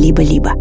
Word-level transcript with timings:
либо-либо. 0.00 0.54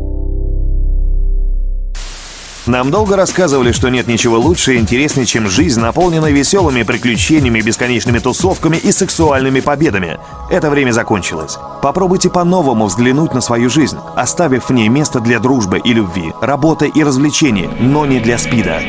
Нам 2.66 2.92
долго 2.92 3.16
рассказывали, 3.16 3.72
что 3.72 3.90
нет 3.90 4.08
ничего 4.08 4.38
лучше 4.38 4.76
и 4.76 4.78
интереснее, 4.78 5.26
чем 5.26 5.50
жизнь, 5.50 5.80
наполненная 5.80 6.30
веселыми 6.30 6.84
приключениями, 6.84 7.62
бесконечными 7.62 8.20
тусовками 8.20 8.78
и 8.78 8.92
сексуальными 8.92 9.60
победами. 9.60 10.20
Это 10.52 10.70
время 10.70 10.92
закончилось. 10.92 11.58
Попробуйте 11.82 12.30
по-новому 12.30 12.86
взглянуть 12.86 13.34
на 13.34 13.42
свою 13.42 13.72
жизнь, 13.72 13.98
оставив 14.16 14.70
в 14.70 14.74
ней 14.74 14.88
место 14.88 15.20
для 15.20 15.40
дружбы 15.40 15.82
и 15.84 15.94
любви, 15.94 16.32
работы 16.42 16.92
и 16.94 17.04
развлечений, 17.04 17.70
но 17.80 18.06
не 18.06 18.20
для 18.20 18.38
спида. 18.38 18.82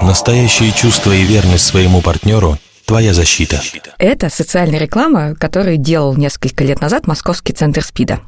Настоящее 0.00 0.72
чувство 0.72 1.12
и 1.12 1.22
верность 1.22 1.66
своему 1.66 2.00
партнеру– 2.00 2.56
твоя 2.86 3.12
защита. 3.12 3.60
Это 3.98 4.30
социальная 4.30 4.78
реклама, 4.78 5.34
которую 5.34 5.76
делал 5.76 6.16
несколько 6.16 6.64
лет 6.64 6.80
назад 6.80 7.06
Московский 7.06 7.52
центр 7.52 7.82
СПИДа. 7.82 8.20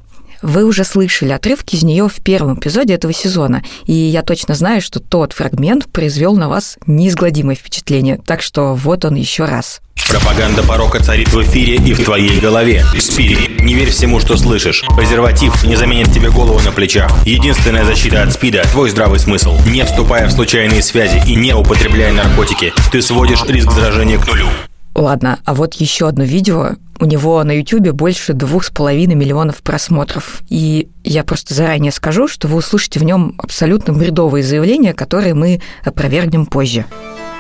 Вы 0.43 0.65
уже 0.65 0.85
слышали 0.85 1.33
отрывки 1.33 1.77
из 1.77 1.83
нее 1.83 2.09
в 2.09 2.17
первом 2.17 2.59
эпизоде 2.59 2.95
этого 2.95 3.13
сезона, 3.13 3.63
и 3.87 3.93
я 3.93 4.23
точно 4.23 4.55
знаю, 4.55 4.81
что 4.81 5.01
тот 5.01 5.33
фрагмент 5.33 5.87
произвел 5.87 6.37
на 6.37 6.49
вас 6.49 6.79
неизгладимое 6.87 7.57
впечатление, 7.57 8.21
так 8.25 8.43
что 8.43 8.75
вот 8.75 9.05
он 9.05 9.15
еще 9.15 9.45
раз. 9.45 9.81
Пропаганда 10.09 10.63
порока 10.63 11.03
царит 11.03 11.33
в 11.33 11.43
эфире 11.43 11.77
и 11.77 11.95
в 11.95 12.05
твоей 12.05 12.39
голове. 12.39 12.85
Спири, 12.99 13.57
не 13.63 13.75
верь 13.75 13.91
всему, 13.91 14.21
что 14.21 14.37
слышишь. 14.37 14.85
Презерватив 14.97 15.65
не 15.65 15.77
заменит 15.77 16.13
тебе 16.13 16.31
голову 16.31 16.61
на 16.61 16.73
плечах. 16.73 17.11
Единственная 17.27 17.85
защита 17.85 18.23
от 18.23 18.33
СПИДа– 18.33 18.63
твой 18.73 18.91
здравый 18.91 19.19
смысл. 19.19 19.57
Не 19.67 19.85
вступая 19.85 20.29
в 20.29 20.33
случайные 20.33 20.83
связи 20.83 21.23
и 21.27 21.35
не 21.35 21.55
употребляя 21.55 22.13
наркотики, 22.13 22.73
ты 22.93 23.01
сводишь 23.03 23.45
риск 23.49 23.71
заражения 23.73 24.19
к 24.19 24.27
нулю. 24.27 24.47
Ладно, 24.95 25.41
а 25.45 25.55
вот 25.55 25.75
еще 25.75 26.07
одно 26.07 26.25
видео. 26.25 26.73
У 27.01 27.05
него 27.07 27.43
на 27.43 27.53
YouTube 27.53 27.91
больше 27.91 28.33
двух 28.33 28.65
с 28.65 28.71
половиной 28.71 29.15
миллионов 29.15 29.63
просмотров. 29.63 30.43
И 30.49 30.89
я 31.03 31.25
просто 31.25 31.55
заранее 31.55 31.93
скажу, 31.93 32.29
что 32.29 32.49
вы 32.49 32.59
услышите 32.59 33.01
в 33.01 33.05
нем 33.05 33.35
абсолютно 33.39 33.93
бредовые 33.93 34.43
заявления, 34.43 34.95
которые 34.95 35.35
мы 35.35 35.61
опровергнем 35.85 36.47
позже. 36.47 36.85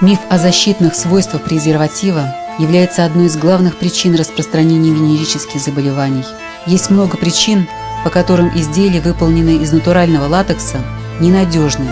Миф 0.01 0.19
о 0.29 0.39
защитных 0.39 0.95
свойствах 0.95 1.43
презерватива 1.43 2.35
является 2.59 3.05
одной 3.05 3.27
из 3.27 3.37
главных 3.37 3.77
причин 3.77 4.15
распространения 4.17 4.91
венерических 4.91 5.61
заболеваний. 5.61 6.25
Есть 6.67 6.91
много 6.91 7.17
причин, 7.17 7.67
по 8.03 8.11
которым 8.11 8.51
изделия, 8.55 9.01
выполненные 9.01 9.57
из 9.57 9.73
натурального 9.73 10.27
латекса, 10.29 10.79
ненадежны. 11.21 11.87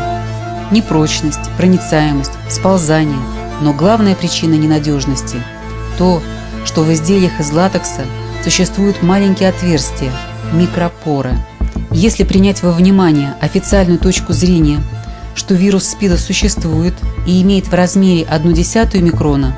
Непрочность, 0.71 1.51
проницаемость, 1.57 2.33
сползание– 2.49 3.19
но 3.63 3.73
главная 3.73 4.15
причина 4.15 4.55
ненадежности– 4.55 5.37
то, 5.99 6.23
что 6.65 6.83
в 6.83 6.93
изделиях 6.93 7.41
из 7.41 7.51
латекса 7.51 8.03
существуют 8.45 9.03
маленькие 9.03 9.49
отверстия– 9.49 10.13
микропоры. 10.53 11.33
Если 11.91 12.25
принять 12.25 12.63
во 12.63 12.73
внимание 12.73 13.35
официальную 13.41 13.99
точку 13.99 14.33
зрения, 14.33 14.81
что 15.35 15.55
вирус 15.55 15.85
СПИДа 15.85 16.17
существует 16.17 16.95
и 17.27 17.43
имеет 17.43 17.69
в 17.69 17.75
размере 17.75 18.23
1,1 18.25 19.01
микрона, 19.01 19.57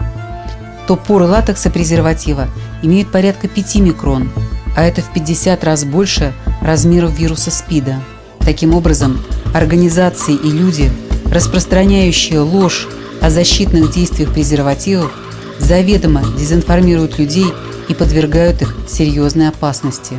то 0.86 0.96
поры 0.96 1.26
латекса 1.26 1.70
презерватива 1.70 2.48
имеют 2.82 3.10
порядка 3.10 3.48
5 3.48 3.76
микрон, 3.76 4.30
а 4.76 4.84
это 4.84 5.00
в 5.02 5.12
50 5.12 5.64
раз 5.64 5.84
больше 5.84 6.32
размеров 6.60 7.18
вируса 7.18 7.50
СПИДа. 7.50 8.00
Таким 8.40 8.74
образом, 8.74 9.20
организации 9.54 10.34
и 10.34 10.50
люди, 10.50 10.92
распространяющие 11.30 12.40
ложь 12.40 12.88
о 13.22 13.30
защитных 13.30 13.90
действиях 13.90 14.32
презервативов 14.32 15.12
заведомо 15.58 16.22
дезинформируют 16.38 17.18
людей 17.18 17.46
и 17.88 17.94
подвергают 17.94 18.62
их 18.62 18.74
серьезной 18.88 19.48
опасности. 19.48 20.16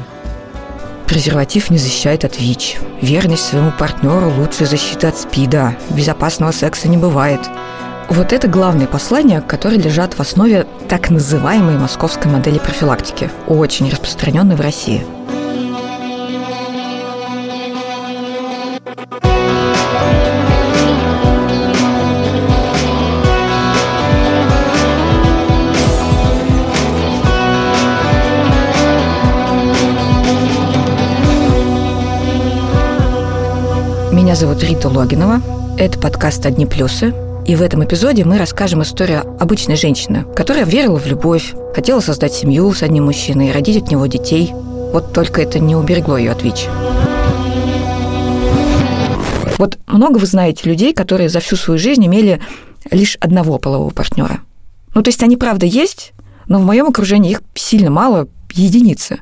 Презерватив 1.08 1.69
не 1.69 1.77
защищает 1.77 2.25
от 2.25 2.39
ВИЧ. 2.39 2.77
Верность 3.02 3.45
своему 3.45 3.72
партнеру– 3.77 4.31
лучшая 4.38 4.67
защита 4.67 5.09
от 5.09 5.17
СПИДа. 5.17 5.77
Безопасного 5.92 6.52
секса 6.52 6.88
не 6.88 6.97
бывает. 6.97 7.42
Вот 8.09 8.33
это 8.33 8.47
главные 8.47 8.88
послания, 8.88 9.42
которые 9.42 9.82
лежат 9.82 10.14
в 10.15 10.20
основе 10.20 10.65
так 10.89 11.09
называемой 11.09 11.77
московской 11.77 12.32
модели 12.32 12.59
профилактики, 12.59 13.30
очень 13.48 13.89
распространенной 13.89 14.55
в 14.55 14.61
России– 14.61 15.05
Меня 34.25 34.33
зовут 34.33 34.63
Рита 34.63 34.89
Логинова. 34.89 35.39
Это 35.77 35.99
подкаст 35.99 36.47
«Одни 36.47 36.65
плюсы». 36.65 37.13
И 37.45 37.55
в 37.55 37.61
этом 37.61 37.86
эпизоде 37.86 38.25
мы 38.25 38.39
расскажем 38.39 38.81
историю 38.81 39.21
обычной 39.39 39.75
женщины, 39.75 40.25
которая 40.36 40.65
верила 40.65 40.97
в 40.97 41.05
любовь, 41.05 41.53
хотела 41.75 41.99
создать 41.99 42.33
семью 42.33 42.73
с 42.73 42.81
одним 42.81 43.05
мужчиной 43.05 43.49
и 43.49 43.52
родить 43.52 43.83
от 43.83 43.91
него 43.91 44.08
детей. 44.08 44.52
Вот 44.91 45.14
только 45.14 45.43
это 45.43 45.59
не 45.59 45.75
уберегло 45.75 46.17
ее 46.17 46.31
от 46.31 46.41
ВИЧ. 46.41 46.65
Вот 49.59 49.77
много 49.85 50.17
вы 50.17 50.25
знаете 50.25 50.67
людей, 50.67 50.91
которые 50.91 51.30
за 51.30 51.39
всю 51.39 51.55
свою 51.55 51.77
жизнь 51.77 52.03
имели 52.03 52.41
лишь 52.89 53.17
одного 53.17 53.59
полового 53.59 53.91
партнера. 53.91 54.39
Ну, 54.95 55.03
то 55.03 55.09
есть 55.09 55.21
они, 55.21 55.37
правда, 55.37 55.67
есть, 55.67 56.14
но 56.47 56.58
в 56.58 56.65
моем 56.65 56.87
окружении 56.87 57.30
их 57.30 57.43
сильно 57.53 57.91
мало, 57.91 58.27
единицы. 58.53 59.19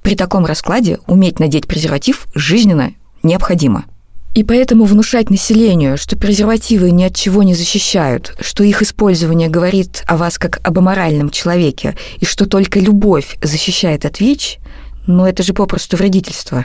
При 0.00 0.14
таком 0.14 0.46
раскладе 0.46 1.00
уметь 1.08 1.40
надеть 1.40 1.66
презерватив 1.66 2.28
жизненно 2.36 2.92
необходимо– 3.24 3.84
и 4.34 4.44
поэтому 4.44 4.84
внушать 4.84 5.30
населению, 5.30 5.96
что 5.96 6.16
презервативы 6.16 6.90
ни 6.90 7.04
от 7.04 7.14
чего 7.14 7.42
не 7.42 7.54
защищают, 7.54 8.36
что 8.40 8.62
их 8.62 8.82
использование 8.82 9.48
говорит 9.48 10.04
о 10.06 10.16
вас 10.16 10.38
как 10.38 10.60
об 10.62 10.78
аморальном 10.78 11.30
человеке, 11.30 11.96
и 12.20 12.24
что 12.24 12.46
только 12.46 12.78
любовь 12.78 13.38
защищает 13.42 14.04
от 14.04 14.20
ВИЧ, 14.20 14.58
ну 15.06 15.26
это 15.26 15.42
же 15.42 15.54
попросту 15.54 15.96
вредительство. 15.96 16.64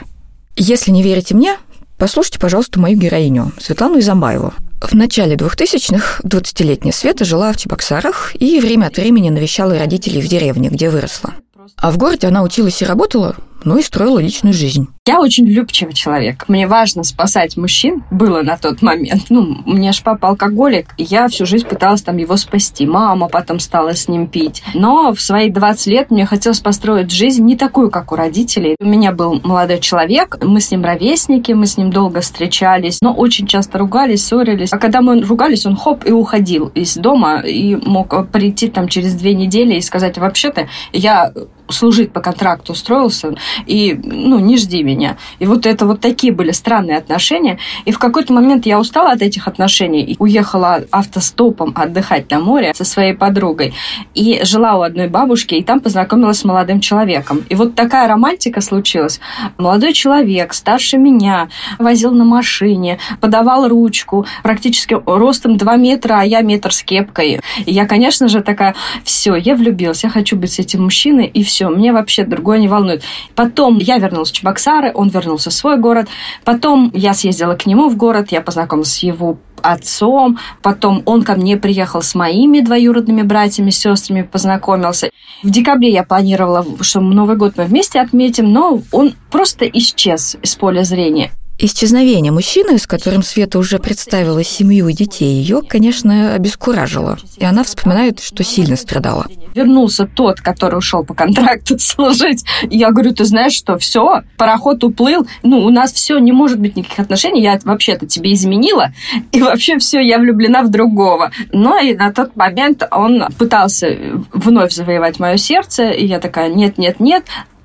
Если 0.56 0.90
не 0.90 1.02
верите 1.02 1.34
мне, 1.34 1.56
послушайте, 1.98 2.38
пожалуйста, 2.38 2.78
мою 2.78 2.96
героиню, 2.96 3.52
Светлану 3.58 3.98
Изамбаеву. 3.98 4.52
В 4.80 4.92
начале 4.92 5.34
2000-х 5.34 6.20
20-летняя 6.22 6.92
Света 6.92 7.24
жила 7.24 7.52
в 7.52 7.56
Чебоксарах 7.56 8.36
и 8.38 8.60
время 8.60 8.86
от 8.86 8.96
времени 8.98 9.30
навещала 9.30 9.78
родителей 9.78 10.20
в 10.20 10.28
деревне, 10.28 10.68
где 10.68 10.90
выросла. 10.90 11.32
А 11.76 11.90
в 11.90 11.96
городе 11.96 12.26
она 12.26 12.42
училась 12.42 12.82
и 12.82 12.84
работала, 12.84 13.34
ну 13.64 13.78
и 13.78 13.82
строила 13.82 14.18
личную 14.18 14.52
жизнь. 14.52 14.88
Я 15.06 15.20
очень 15.20 15.44
влюбчивый 15.44 15.94
человек. 15.94 16.44
Мне 16.48 16.66
важно 16.66 17.02
спасать 17.04 17.56
мужчин. 17.56 18.04
Было 18.10 18.42
на 18.42 18.56
тот 18.56 18.80
момент. 18.82 19.24
Ну, 19.28 19.58
меня 19.66 19.92
же 19.92 20.02
папа 20.02 20.28
алкоголик, 20.28 20.94
и 20.96 21.02
я 21.02 21.28
всю 21.28 21.44
жизнь 21.44 21.66
пыталась 21.66 22.02
там 22.02 22.16
его 22.16 22.36
спасти. 22.36 22.86
Мама 22.86 23.28
потом 23.28 23.58
стала 23.58 23.94
с 23.94 24.08
ним 24.08 24.28
пить. 24.28 24.62
Но 24.72 25.12
в 25.12 25.20
свои 25.20 25.50
20 25.50 25.86
лет 25.88 26.10
мне 26.10 26.24
хотелось 26.24 26.60
построить 26.60 27.10
жизнь 27.10 27.44
не 27.44 27.56
такую, 27.56 27.90
как 27.90 28.12
у 28.12 28.16
родителей. 28.16 28.76
У 28.80 28.86
меня 28.86 29.12
был 29.12 29.40
молодой 29.42 29.80
человек, 29.80 30.38
мы 30.42 30.60
с 30.60 30.70
ним 30.70 30.84
ровесники, 30.84 31.52
мы 31.52 31.66
с 31.66 31.76
ним 31.76 31.90
долго 31.90 32.20
встречались, 32.20 32.98
но 33.02 33.12
очень 33.12 33.46
часто 33.46 33.78
ругались, 33.78 34.24
ссорились. 34.24 34.72
А 34.72 34.78
когда 34.78 35.02
мы 35.02 35.20
ругались, 35.20 35.66
он 35.66 35.76
хоп 35.76 36.06
и 36.06 36.12
уходил 36.12 36.68
из 36.68 36.94
дома 36.94 37.40
и 37.40 37.76
мог 37.76 38.28
прийти 38.30 38.68
там 38.68 38.88
через 38.88 39.14
две 39.14 39.34
недели 39.34 39.74
и 39.74 39.80
сказать, 39.80 40.16
вообще-то 40.18 40.68
я 40.92 41.32
служить 41.68 42.12
по 42.12 42.20
контракту 42.20 42.72
устроился, 42.72 43.34
и, 43.66 43.98
ну, 44.02 44.38
не 44.38 44.56
жди 44.56 44.82
меня. 44.82 45.16
И 45.38 45.46
вот 45.46 45.66
это 45.66 45.86
вот 45.86 46.00
такие 46.00 46.32
были 46.32 46.50
странные 46.50 46.98
отношения. 46.98 47.58
И 47.84 47.92
в 47.92 47.98
какой-то 47.98 48.32
момент 48.32 48.66
я 48.66 48.78
устала 48.78 49.12
от 49.12 49.22
этих 49.22 49.48
отношений 49.48 50.02
и 50.02 50.16
уехала 50.18 50.84
автостопом 50.90 51.72
отдыхать 51.74 52.30
на 52.30 52.40
море 52.40 52.72
со 52.74 52.84
своей 52.84 53.14
подругой. 53.14 53.74
И 54.14 54.40
жила 54.44 54.76
у 54.76 54.82
одной 54.82 55.08
бабушки, 55.08 55.54
и 55.54 55.62
там 55.62 55.80
познакомилась 55.80 56.38
с 56.40 56.44
молодым 56.44 56.80
человеком. 56.80 57.44
И 57.48 57.54
вот 57.54 57.74
такая 57.74 58.08
романтика 58.08 58.60
случилась. 58.60 59.20
Молодой 59.58 59.92
человек, 59.92 60.52
старше 60.54 60.98
меня, 60.98 61.48
возил 61.78 62.12
на 62.12 62.24
машине, 62.24 62.98
подавал 63.20 63.68
ручку, 63.68 64.26
практически 64.42 64.96
ростом 65.06 65.56
2 65.56 65.76
метра, 65.76 66.20
а 66.20 66.24
я 66.24 66.40
метр 66.42 66.72
с 66.72 66.82
кепкой. 66.82 67.40
И 67.64 67.72
я, 67.72 67.86
конечно 67.86 68.28
же, 68.28 68.42
такая, 68.42 68.74
все, 69.04 69.34
я 69.36 69.54
влюбилась, 69.54 70.04
я 70.04 70.10
хочу 70.10 70.36
быть 70.36 70.52
с 70.52 70.58
этим 70.58 70.84
мужчиной, 70.84 71.26
и 71.26 71.42
все, 71.42 71.53
мне 71.62 71.92
вообще 71.92 72.24
другое 72.24 72.58
не 72.58 72.68
волнует. 72.68 73.02
Потом 73.34 73.78
я 73.78 73.98
вернулась 73.98 74.30
в 74.30 74.34
Чебоксары, 74.34 74.92
он 74.94 75.08
вернулся 75.08 75.50
в 75.50 75.52
свой 75.52 75.78
город. 75.78 76.08
Потом 76.44 76.90
я 76.94 77.14
съездила 77.14 77.54
к 77.54 77.66
нему 77.66 77.88
в 77.88 77.96
город, 77.96 78.32
я 78.32 78.40
познакомилась 78.40 78.92
с 78.92 79.02
его 79.02 79.38
отцом, 79.62 80.38
потом 80.62 81.02
он 81.06 81.22
ко 81.22 81.34
мне 81.36 81.56
приехал 81.56 82.02
с 82.02 82.14
моими 82.14 82.60
двоюродными 82.60 83.22
братьями, 83.22 83.70
сестрами, 83.70 84.22
познакомился. 84.22 85.10
В 85.42 85.50
декабре 85.50 85.90
я 85.90 86.04
планировала, 86.04 86.64
что 86.82 87.00
Новый 87.00 87.36
год 87.36 87.54
мы 87.56 87.64
вместе 87.64 88.00
отметим, 88.00 88.52
но 88.52 88.80
он 88.92 89.14
просто 89.30 89.66
исчез 89.66 90.36
из 90.42 90.54
поля 90.54 90.84
зрения. 90.84 91.30
Исчезновение 91.56 92.32
мужчины, 92.32 92.78
с 92.78 92.86
которым 92.86 93.22
Света 93.22 93.60
уже 93.60 93.78
представила 93.78 94.42
семью 94.42 94.88
и 94.88 94.92
детей, 94.92 95.34
ее, 95.36 95.62
конечно, 95.62 96.34
обескуражило. 96.34 97.16
И 97.36 97.44
она 97.44 97.62
вспоминает, 97.62 98.18
что 98.18 98.42
сильно 98.42 98.74
страдала. 98.74 99.26
Вернулся 99.54 100.06
тот, 100.06 100.40
который 100.40 100.78
ушел 100.78 101.04
по 101.04 101.14
контракту 101.14 101.78
служить. 101.78 102.44
я 102.70 102.90
говорю, 102.90 103.14
ты 103.14 103.24
знаешь 103.24 103.52
что, 103.52 103.78
все, 103.78 104.22
пароход 104.36 104.82
уплыл, 104.82 105.28
ну, 105.44 105.60
у 105.64 105.70
нас 105.70 105.92
все, 105.92 106.18
не 106.18 106.32
может 106.32 106.58
быть 106.58 106.74
никаких 106.74 106.98
отношений, 106.98 107.42
я 107.42 107.56
вообще-то 107.62 108.06
тебе 108.06 108.32
изменила, 108.32 108.92
и 109.30 109.40
вообще 109.40 109.78
все, 109.78 110.00
я 110.00 110.18
влюблена 110.18 110.62
в 110.62 110.70
другого. 110.70 111.30
Но 111.52 111.78
и 111.78 111.94
на 111.94 112.12
тот 112.12 112.34
момент 112.34 112.82
он 112.90 113.26
пытался 113.38 113.96
вновь 114.32 114.72
завоевать 114.72 115.20
мое 115.20 115.36
сердце, 115.36 115.90
и 115.90 116.04
я 116.04 116.18
такая, 116.18 116.48
нет, 116.48 116.78
нет, 116.78 116.98
нет, 116.98 117.24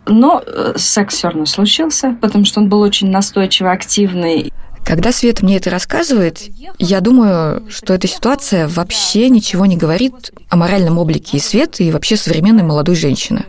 но 0.09 0.43
э, 0.45 0.73
секс 0.75 1.15
все 1.15 1.29
равно 1.29 1.45
случился, 1.45 2.17
потому 2.21 2.45
что 2.45 2.59
он 2.59 2.69
был 2.69 2.81
очень 2.81 3.09
настойчивый, 3.09 3.71
активный. 3.71 4.51
Когда 4.83 5.11
Света 5.11 5.45
мне 5.45 5.57
это 5.57 5.69
рассказывает, 5.69 6.41
я 6.79 6.99
думаю, 6.99 7.63
что 7.69 7.93
эта 7.93 8.07
ситуация 8.07 8.67
вообще 8.67 9.29
ничего 9.29 9.65
не 9.65 9.77
говорит 9.77 10.31
о 10.49 10.55
моральном 10.55 10.97
облике 10.97 11.37
и 11.37 11.39
Светы, 11.39 11.83
и 11.83 11.91
вообще 11.91 12.17
современной 12.17 12.63
молодой 12.63 12.95
женщины. 12.95 13.45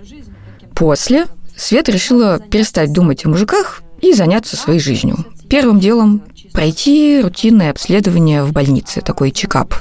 После 0.74 1.26
Света 1.56 1.92
решила 1.92 2.38
перестать 2.38 2.92
думать 2.92 3.24
о 3.24 3.30
мужиках 3.30 3.82
и 4.00 4.12
заняться 4.12 4.56
своей 4.56 4.80
жизнью. 4.80 5.24
Первым 5.48 5.80
делом 5.80 6.22
пройти 6.52 7.20
рутинное 7.22 7.70
обследование 7.70 8.44
в 8.44 8.52
больнице, 8.52 9.00
такой 9.00 9.30
чекап. 9.30 9.74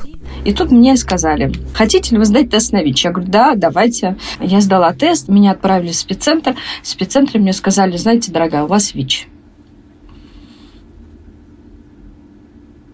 И 0.45 0.53
тут 0.53 0.71
мне 0.71 0.95
сказали, 0.97 1.51
хотите 1.73 2.11
ли 2.11 2.17
вы 2.17 2.25
сдать 2.25 2.49
тест 2.49 2.71
на 2.71 2.81
ВИЧ? 2.83 3.05
Я 3.05 3.11
говорю, 3.11 3.31
да, 3.31 3.53
давайте. 3.55 4.17
Я 4.39 4.61
сдала 4.61 4.93
тест, 4.93 5.27
меня 5.27 5.51
отправили 5.51 5.91
в 5.91 5.95
спеццентр. 5.95 6.55
В 6.81 6.87
спеццентре 6.87 7.39
мне 7.39 7.53
сказали, 7.53 7.97
знаете, 7.97 8.31
дорогая, 8.31 8.63
у 8.63 8.67
вас 8.67 8.93
ВИЧ. 8.93 9.27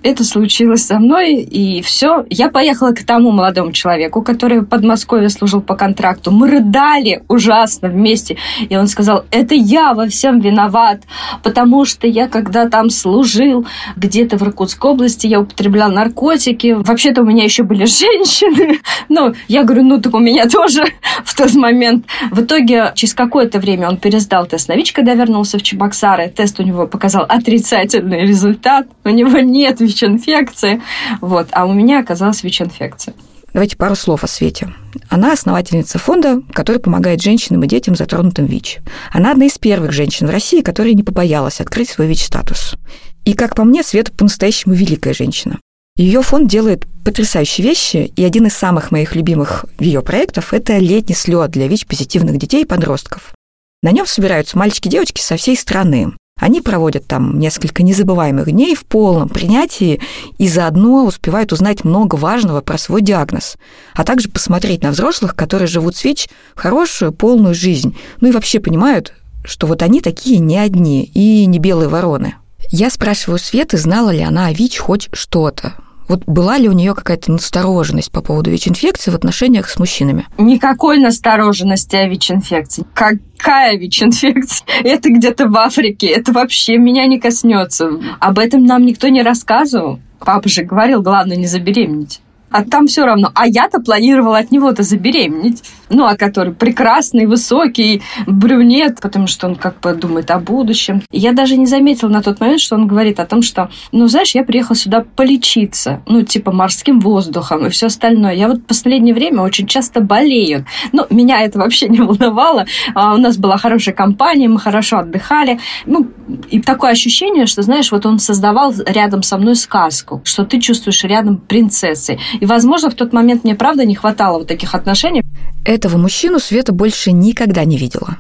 Это 0.06 0.24
случилось 0.24 0.86
со 0.86 1.00
мной, 1.00 1.34
и 1.42 1.81
все. 1.81 2.25
Я 2.30 2.50
поехала 2.50 2.92
к 2.92 3.04
тому 3.04 3.31
молодому 3.31 3.72
человеку, 3.72 4.22
который 4.22 4.60
в 4.60 4.66
Подмосковье 4.66 5.30
служил 5.30 5.62
по 5.62 5.75
контракту. 5.75 6.30
Мы 6.30 6.48
рыдали 6.48 7.24
ужасно 7.28 7.90
вместе. 7.90 8.38
И 8.69 8.78
он 8.78 8.88
сказал, 8.88 9.25
это 9.31 9.56
я 9.56 9.96
во 9.96 10.07
всем 10.07 10.40
виноват, 10.40 11.02
потому 11.42 11.86
что 11.86 12.06
я, 12.06 12.28
когда 12.28 12.69
там 12.69 12.92
служил, 12.92 13.66
где-то 13.96 14.38
в 14.38 14.44
Иркутской 14.44 14.92
области, 14.92 15.25
я 15.25 15.42
употреблял 15.42 15.92
наркотики. 15.92 16.74
Вообще-то 16.74 17.24
у 17.24 17.25
меня 17.25 17.44
еще 17.44 17.63
были 17.63 17.86
женщины. 17.86 18.80
Ну, 19.08 19.34
я 19.48 19.63
говорю, 19.63 19.84
ну, 19.84 20.01
так 20.01 20.13
у 20.13 20.19
меня 20.19 20.48
тоже 20.48 20.84
в 21.24 21.36
тот 21.36 21.54
момент. 21.54 22.06
В 22.31 22.42
итоге, 22.42 22.92
через 22.96 23.13
какое-то 23.13 23.60
время 23.60 23.88
он 23.88 23.98
пересдал 23.98 24.46
тест 24.46 24.68
на 24.68 24.75
ВИЧ, 24.75 24.94
когда 24.94 25.13
вернулся 25.13 25.60
в 25.60 25.63
Чебоксары. 25.63 26.30
Тест 26.30 26.60
у 26.60 26.63
него 26.63 26.88
показал 26.88 27.24
отрицательный 27.28 28.22
результат. 28.22 28.88
У 29.04 29.10
него 29.10 29.40
нет 29.40 29.80
ВИЧ 29.80 29.94
ВИЧ-инфекции. 29.95 30.81
Вот. 31.21 31.47
А 31.51 31.65
у 31.65 31.74
меня 31.74 32.00
оказалась 32.00 32.44
ВИЧ-инфекция. 32.44 33.13
Давайте 33.53 33.77
пару 33.77 33.95
слов 33.95 34.25
о 34.25 34.27
Свете. 34.27 34.74
Она 35.09 35.31
основательница 35.31 35.97
фонда, 35.97 36.42
который 36.51 36.80
помогает 36.80 37.21
женщинам 37.21 37.63
и 37.63 37.68
детям, 37.68 37.95
затронутым 37.95 38.47
ВИЧ. 38.47 38.80
Она 39.12 39.31
одна 39.31 39.45
из 39.45 39.57
первых 39.57 39.94
женщин 39.94 40.27
в 40.27 40.30
России, 40.30 40.62
которая 40.62 40.94
не 40.94 41.03
побоялась 41.03 41.62
открыть 41.62 41.89
свой 41.89 42.07
ВИЧ-статус. 42.07 42.75
И, 43.24 43.33
как 43.33 43.56
по 43.56 43.63
мне, 43.63 43.81
Света 43.81 44.12
по-настоящему 44.12 44.74
великая 44.74 45.13
женщина. 45.13 45.57
Ее 45.95 46.21
фонд 46.21 46.50
делает 46.50 46.86
потрясающие 47.06 47.65
вещи, 47.65 48.12
и 48.13 48.25
один 48.25 48.48
из 48.48 48.53
самых 48.57 48.91
моих 48.91 49.15
любимых 49.15 49.65
ее 49.80 50.01
проектов– 50.01 50.50
это 50.53 50.77
летний 50.77 51.15
слет 51.15 51.51
для 51.51 51.69
ВИЧ-позитивных 51.69 52.38
детей 52.38 52.63
и 52.63 52.68
подростков. 52.68 53.33
На 53.81 53.91
нем 53.91 54.06
собираются 54.06 54.57
мальчики 54.57 54.89
и 54.89 54.91
девочки 54.91 55.21
со 55.21 55.38
всей 55.38 55.56
страны. 55.56 56.12
Они 56.40 56.60
проводят 56.60 57.08
там 57.08 57.40
несколько 57.40 57.82
незабываемых 57.82 58.52
дней 58.52 58.76
в 58.76 58.84
полном 58.86 59.30
принятии 59.30 60.02
и 60.38 60.50
заодно 60.50 61.06
успевают 61.06 61.54
узнать 61.54 61.86
много 61.86 62.16
важного 62.16 62.60
про 62.60 62.78
свой 62.78 63.02
диагноз, 63.02 63.56
а 63.94 64.04
также 64.04 64.28
посмотреть 64.28 64.84
на 64.84 64.92
взрослых, 64.92 65.34
которые 65.34 65.68
живут 65.68 65.96
с 65.96 66.04
ВИЧ, 66.04 66.28
хорошую, 66.54 67.14
полную 67.14 67.56
жизнь, 67.56 67.98
ну 68.20 68.28
и 68.28 68.32
вообще 68.32 68.60
понимают, 68.60 69.14
что 69.46 69.66
вот 69.66 69.82
они 69.82 70.02
такие 70.02 70.40
не 70.40 70.58
одни 70.58 71.06
и 71.06 71.46
не 71.46 71.58
белые 71.58 71.88
вороны. 71.88 72.36
Я 72.70 72.90
спрашиваю 72.90 73.40
Светы, 73.40 73.78
знала 73.78 74.10
ли 74.10 74.22
она 74.22 74.48
о 74.48 74.54
ВИЧ 74.54 74.80
хоть 74.80 75.10
что-то. 75.14 75.76
Вот 76.07 76.24
была 76.25 76.57
ли 76.57 76.69
у 76.69 76.72
нее 76.72 76.94
какая-то 76.94 77.31
настороженность 77.31 78.12
по 78.12 78.22
поводу 78.22 78.52
ВИЧ-инфекции 78.52 79.12
в 79.12 79.16
отношениях 79.16 79.69
с 79.69 79.80
мужчинами? 79.80 80.28
Никакой 80.38 81.00
настороженности 81.00 81.96
о 81.96 82.07
ВИЧ-инфекции. 82.07 82.86
Какая 82.94 83.78
ВИЧ-инфекция? 83.78 84.66
Это 84.84 85.10
где-то 85.10 85.48
в 85.48 85.57
Африке. 85.57 86.07
Это 86.07 86.31
вообще 86.31 86.78
меня 86.78 87.07
не 87.07 87.19
коснется. 87.19 87.90
Об 88.19 88.40
этом 88.40 88.66
нам 88.66 88.86
никто 88.86 89.07
не 89.07 89.24
рассказывал. 89.24 90.00
Папа 90.19 90.48
же 90.48 90.63
говорил, 90.63 91.02
главное 91.02 91.38
не 91.38 91.48
забеременеть 91.48 92.22
а 92.56 92.63
там 92.63 92.88
все 92.88 93.06
равно. 93.06 93.31
А 93.36 93.48
я-то 93.48 93.81
планировала 93.81 94.38
от 94.38 94.50
него-то 94.50 94.81
забеременеть. 94.84 95.62
Ну, 95.90 96.06
а 96.06 96.16
который 96.16 96.54
прекрасный, 96.54 97.25
высокий, 97.25 98.02
брюнет, 98.25 99.02
потому 99.02 99.28
что 99.28 99.48
он 99.48 99.56
как 99.56 99.81
бы 99.81 99.94
думает 99.94 100.31
о 100.31 100.40
будущем. 100.40 101.04
Я 101.12 101.34
даже 101.34 101.57
не 101.57 101.66
заметила 101.66 102.10
на 102.10 102.24
тот 102.24 102.40
момент, 102.40 102.62
что 102.62 102.75
он 102.75 102.88
говорит 102.88 103.19
о 103.19 103.25
том, 103.25 103.42
что, 103.42 103.69
ну, 103.92 104.07
знаешь, 104.07 104.34
я 104.34 104.44
приехала 104.44 104.75
сюда 104.75 105.06
полечиться, 105.16 106.02
ну, 106.07 106.24
типа 106.24 106.52
морским 106.52 107.02
воздухом 107.02 107.66
и 107.66 107.69
все 107.69 107.88
остальное. 107.88 108.34
Я 108.34 108.48
вот 108.48 108.60
в 108.60 108.66
последнее 108.66 109.13
время 109.13 109.42
очень 109.42 109.68
часто 109.68 110.00
болею. 110.00 110.66
Ну, 110.94 111.06
меня 111.10 111.42
это 111.42 111.60
вообще 111.60 111.90
не 111.90 112.00
волновало. 112.00 112.66
А 112.96 113.13
у 113.13 113.18
нас 113.18 113.38
была 113.38 113.58
хорошая 113.58 113.94
компания, 113.94 114.48
мы 114.48 114.60
хорошо 114.60 115.00
отдыхали. 115.00 115.60
Ну, 115.86 116.08
и 116.50 116.62
такое 116.62 116.92
ощущение, 116.92 117.46
что, 117.46 117.62
знаешь, 117.62 117.92
вот 117.92 118.06
он 118.06 118.18
создавал 118.18 118.74
рядом 118.88 119.24
со 119.24 119.38
мной 119.38 119.56
сказку, 119.56 120.22
что 120.24 120.46
ты 120.46 120.60
чувствуешь 120.60 121.04
рядом 121.04 121.38
принцессы. 121.38 122.18
И, 122.40 122.44
возможно, 122.45 122.89
в 122.89 122.95
тот 122.95 123.13
момент 123.13 123.44
мне, 123.44 123.56
правда, 123.56 123.86
не 123.86 123.95
хватало 123.95 124.39
вот 124.39 124.47
таких 124.47 124.75
отношений. 124.75 125.24
Этого 125.65 125.97
мужчину 125.97 126.39
Света 126.39 126.74
больше 126.74 127.12
никогда 127.12 127.65
не 127.65 127.77
видела. 127.77 128.18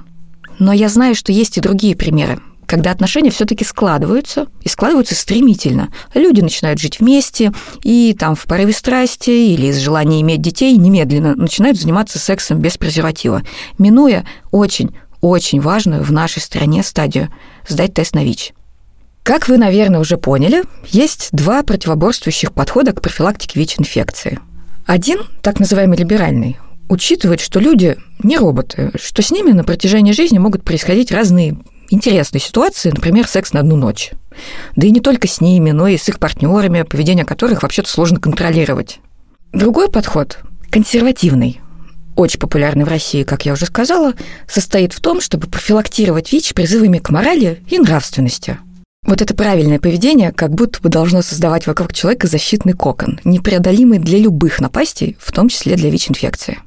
Но 0.59 0.73
я 0.73 0.89
знаю, 0.89 1.15
что 1.15 1.31
есть 1.31 1.57
и 1.57 1.61
другие 1.61 1.95
примеры, 1.95 2.39
когда 2.65 2.91
отношения 2.91 3.29
все-таки 3.29 3.63
складываются, 3.63 4.47
и 4.61 4.69
складываются 4.69 5.15
стремительно. 5.15 5.89
Люди 6.13 6.41
начинают 6.41 6.79
жить 6.79 6.99
вместе, 6.99 7.51
и 7.83 8.15
там 8.17 8.35
в 8.35 8.45
порыве 8.45 8.73
страсти 8.73 9.29
или 9.29 9.67
из 9.67 9.79
желания 9.79 10.21
иметь 10.21 10.41
детей 10.41 10.75
немедленно 10.77 11.35
начинают 11.35 11.77
заниматься 11.77 12.19
сексом 12.19 12.59
без 12.59 12.77
презерватива, 12.77 13.41
минуя 13.77 14.25
очень, 14.51 14.95
очень 15.21 15.59
важную 15.59 16.03
в 16.03 16.11
нашей 16.11 16.41
стране 16.41 16.83
стадию– 16.83 17.29
сдать 17.67 17.93
тест 17.93 18.15
на 18.15 18.23
ВИЧ. 18.23 18.53
Как 19.25 19.47
вы, 19.47 19.57
наверное, 19.57 19.99
уже 19.99 20.17
поняли, 20.17 20.61
есть 20.85 21.29
два 21.31 21.63
противоборствующих 21.63 22.53
подхода 22.53 22.93
к 22.93 23.01
профилактике 23.01 23.59
ВИЧ-инфекции. 23.59 24.39
Один, 24.85 25.17
так 25.41 25.59
называемый 25.59 25.97
либеральный, 25.97 26.57
учитывает, 26.89 27.41
что 27.41 27.59
люди 27.59 27.97
не 28.21 28.37
роботы, 28.37 28.91
что 29.01 29.23
с 29.23 29.31
ними 29.31 29.51
на 29.51 29.63
протяжении 29.63 30.11
жизни 30.11 30.37
могут 30.37 30.63
происходить 30.63 31.11
разные 31.11 31.57
интересные 31.89 32.39
ситуации, 32.39 32.91
например, 32.91 33.27
секс 33.27 33.51
на 33.51 33.61
одну 33.61 33.77
ночь. 33.77 34.11
Да 34.75 34.85
и 34.85 34.91
не 34.91 34.99
только 34.99 35.27
с 35.27 35.41
ними, 35.41 35.71
но 35.71 35.87
и 35.87 35.97
с 35.97 36.07
их 36.07 36.19
партнерами, 36.19 36.83
поведение 36.83 37.25
которых 37.25 37.63
вообще-то 37.63 37.89
сложно 37.89 38.19
контролировать. 38.19 38.99
Другой 39.53 39.89
подход, 39.89 40.37
консервативный, 40.69 41.61
очень 42.15 42.39
популярный 42.39 42.85
в 42.85 42.89
России, 42.89 43.23
как 43.23 43.43
я 43.47 43.53
уже 43.53 43.65
сказала, 43.65 44.13
состоит 44.47 44.93
в 44.93 45.01
том, 45.01 45.19
чтобы 45.19 45.47
профилактировать 45.47 46.31
ВИЧ 46.31 46.53
призывами 46.53 46.99
к 46.99 47.09
морали 47.09 47.63
и 47.71 47.79
нравственности– 47.79 48.59
вот 49.05 49.21
это 49.21 49.33
правильное 49.35 49.79
поведение 49.79 50.31
как 50.31 50.51
будто 50.51 50.81
бы 50.81 50.89
должно 50.89 51.21
создавать 51.21 51.67
вокруг 51.67 51.93
человека 51.93 52.27
защитный 52.27 52.73
кокон, 52.73 53.19
непреодолимый 53.23 53.99
для 53.99 54.19
любых 54.19 54.59
напастей, 54.59 55.17
в 55.19 55.31
том 55.31 55.49
числе 55.49 55.75
для 55.75 55.89
ВИЧ-инфекции. 55.89 56.59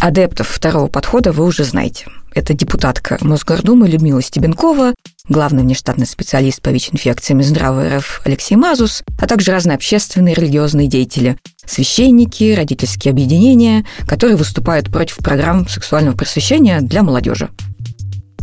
Адептов 0.00 0.48
второго 0.48 0.86
подхода 0.86 1.32
вы 1.32 1.44
уже 1.44 1.64
знаете. 1.64 2.06
Это 2.32 2.54
депутатка 2.54 3.18
Мосгордумы 3.20 3.88
Людмила 3.88 4.22
Стебенкова, 4.22 4.94
главный 5.28 5.62
внештатный 5.62 6.06
специалист 6.06 6.62
по 6.62 6.68
ВИЧ-инфекциям 6.68 7.42
Здравый 7.42 7.96
РФ 7.96 8.22
Алексей 8.24 8.54
Мазус, 8.54 9.02
а 9.20 9.26
также 9.26 9.50
разные 9.50 9.74
общественные 9.74 10.34
и 10.34 10.40
религиозные 10.40 10.86
деятели, 10.86 11.36
священники, 11.66 12.54
родительские 12.54 13.10
объединения, 13.10 13.84
которые 14.06 14.36
выступают 14.36 14.88
против 14.92 15.16
программ 15.16 15.66
сексуального 15.68 16.16
просвещения 16.16 16.80
для 16.80 17.02
молодежи. 17.02 17.48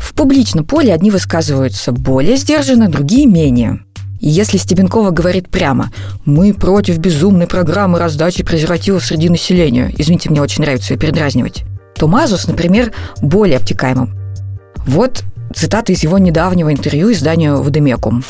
В 0.05 0.13
публичном 0.13 0.65
поле 0.65 0.93
одни 0.93 1.09
высказываются 1.09 1.91
более 1.91 2.37
сдержанно, 2.37 2.89
другие 2.89 3.25
менее. 3.25 3.79
И 4.19 4.29
если 4.29 4.57
Стебенкова 4.57 5.09
говорит 5.09 5.49
прямо 5.49 5.91
«Мы 6.25 6.53
против 6.53 6.99
безумной 6.99 7.47
программы 7.47 7.97
раздачи 7.97 8.43
презервативов 8.43 9.03
среди 9.03 9.29
населения», 9.29 9.91
извините, 9.97 10.29
мне 10.29 10.43
очень 10.43 10.61
нравится 10.61 10.93
ее 10.93 10.99
передразнивать, 10.99 11.63
то 11.95 12.07
Мазус, 12.07 12.45
например, 12.45 12.93
более 13.19 13.57
обтекаемым. 13.57 14.15
Вот 14.85 15.23
цитата 15.55 15.91
из 15.91 16.03
его 16.03 16.19
недавнего 16.19 16.71
интервью 16.71 17.11
изданию 17.11 17.63
«Водемекум». 17.63 18.23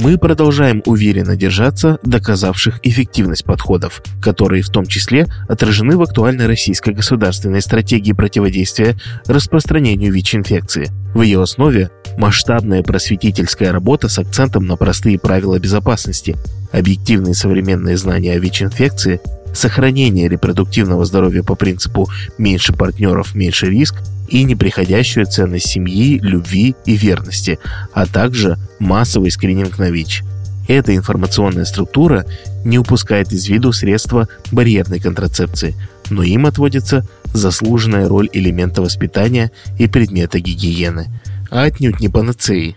Мы 0.00 0.18
продолжаем 0.18 0.82
уверенно 0.86 1.36
держаться 1.36 2.00
доказавших 2.02 2.80
эффективность 2.82 3.44
подходов, 3.44 4.02
которые 4.20 4.62
в 4.62 4.68
том 4.68 4.86
числе 4.86 5.28
отражены 5.48 5.96
в 5.96 6.02
актуальной 6.02 6.48
российской 6.48 6.92
государственной 6.92 7.62
стратегии 7.62 8.12
противодействия 8.12 8.96
распространению 9.26 10.12
ВИЧ-инфекции. 10.12 10.90
В 11.14 11.22
ее 11.22 11.40
основе 11.40 11.90
масштабная 12.18 12.82
просветительская 12.82 13.70
работа 13.70 14.08
с 14.08 14.18
акцентом 14.18 14.66
на 14.66 14.76
простые 14.76 15.16
правила 15.16 15.60
безопасности, 15.60 16.36
объективные 16.72 17.34
современные 17.34 17.96
знания 17.96 18.32
о 18.32 18.40
ВИЧ-инфекции, 18.40 19.20
сохранение 19.54 20.28
репродуктивного 20.28 21.04
здоровья 21.04 21.42
по 21.42 21.54
принципу 21.54 22.08
«меньше 22.36 22.72
партнеров, 22.72 23.34
меньше 23.34 23.70
риск» 23.70 23.96
и 24.28 24.42
неприходящую 24.42 25.26
ценность 25.26 25.68
семьи, 25.68 26.18
любви 26.18 26.74
и 26.86 26.96
верности, 26.96 27.58
а 27.92 28.06
также 28.06 28.58
массовый 28.78 29.30
скрининг 29.30 29.78
на 29.78 29.90
ВИЧ. 29.90 30.22
Эта 30.66 30.96
информационная 30.96 31.66
структура 31.66 32.24
не 32.64 32.78
упускает 32.78 33.32
из 33.32 33.46
виду 33.48 33.72
средства 33.72 34.28
барьерной 34.50 34.98
контрацепции, 34.98 35.74
но 36.10 36.22
им 36.22 36.46
отводится 36.46 37.06
заслуженная 37.32 38.08
роль 38.08 38.30
элемента 38.32 38.80
воспитания 38.80 39.50
и 39.78 39.86
предмета 39.86 40.40
гигиены, 40.40 41.08
а 41.50 41.64
отнюдь 41.64 42.00
не 42.00 42.08
панацеи. 42.08 42.76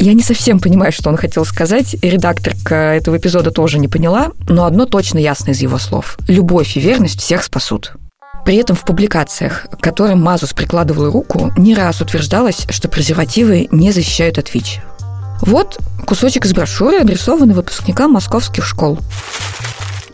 Я 0.00 0.14
не 0.14 0.22
совсем 0.22 0.60
понимаю, 0.60 0.92
что 0.92 1.10
он 1.10 1.16
хотел 1.16 1.44
сказать. 1.44 1.96
Редакторка 2.02 2.74
этого 2.94 3.16
эпизода 3.16 3.50
тоже 3.50 3.78
не 3.78 3.88
поняла, 3.88 4.30
но 4.48 4.64
одно 4.64 4.86
точно 4.86 5.18
ясно 5.18 5.50
из 5.50 5.60
его 5.60 5.78
слов. 5.78 6.16
Любовь 6.28 6.76
и 6.76 6.80
верность 6.80 7.20
всех 7.20 7.42
спасут. 7.42 7.92
При 8.44 8.56
этом 8.56 8.76
в 8.76 8.84
публикациях, 8.84 9.66
к 9.70 9.82
которым 9.82 10.22
Мазус 10.22 10.52
прикладывал 10.52 11.10
руку, 11.10 11.52
не 11.56 11.74
раз 11.74 12.00
утверждалось, 12.00 12.66
что 12.70 12.88
презервативы 12.88 13.68
не 13.72 13.90
защищают 13.90 14.38
от 14.38 14.54
ВИЧ. 14.54 14.80
Вот 15.42 15.78
кусочек 16.06 16.46
из 16.46 16.54
брошюры, 16.54 17.00
адресованный 17.00 17.54
выпускникам 17.54 18.12
московских 18.12 18.64
школ. 18.64 18.98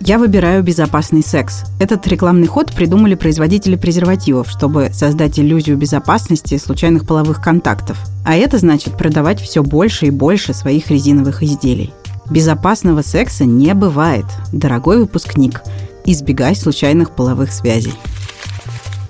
Я 0.00 0.18
выбираю 0.18 0.62
безопасный 0.62 1.22
секс. 1.22 1.64
Этот 1.78 2.06
рекламный 2.06 2.46
ход 2.46 2.72
придумали 2.72 3.14
производители 3.14 3.76
презервативов, 3.76 4.50
чтобы 4.50 4.90
создать 4.92 5.38
иллюзию 5.38 5.76
безопасности 5.76 6.58
случайных 6.58 7.06
половых 7.06 7.40
контактов. 7.42 7.98
А 8.24 8.34
это 8.36 8.58
значит 8.58 8.96
продавать 8.96 9.40
все 9.40 9.62
больше 9.62 10.06
и 10.06 10.10
больше 10.10 10.54
своих 10.54 10.90
резиновых 10.90 11.42
изделий. 11.42 11.92
Безопасного 12.30 13.02
секса 13.02 13.44
не 13.44 13.74
бывает, 13.74 14.24
дорогой 14.50 14.98
выпускник. 14.98 15.62
Избегай 16.06 16.56
случайных 16.56 17.10
половых 17.14 17.52
связей. 17.52 17.94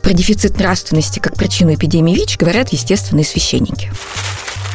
Про 0.03 0.13
дефицит 0.13 0.59
нравственности 0.59 1.21
как 1.21 1.35
причину 1.37 1.75
эпидемии 1.75 2.15
ВИЧ 2.15 2.39
говорят 2.39 2.71
естественные 2.71 3.25
священники 3.25 3.91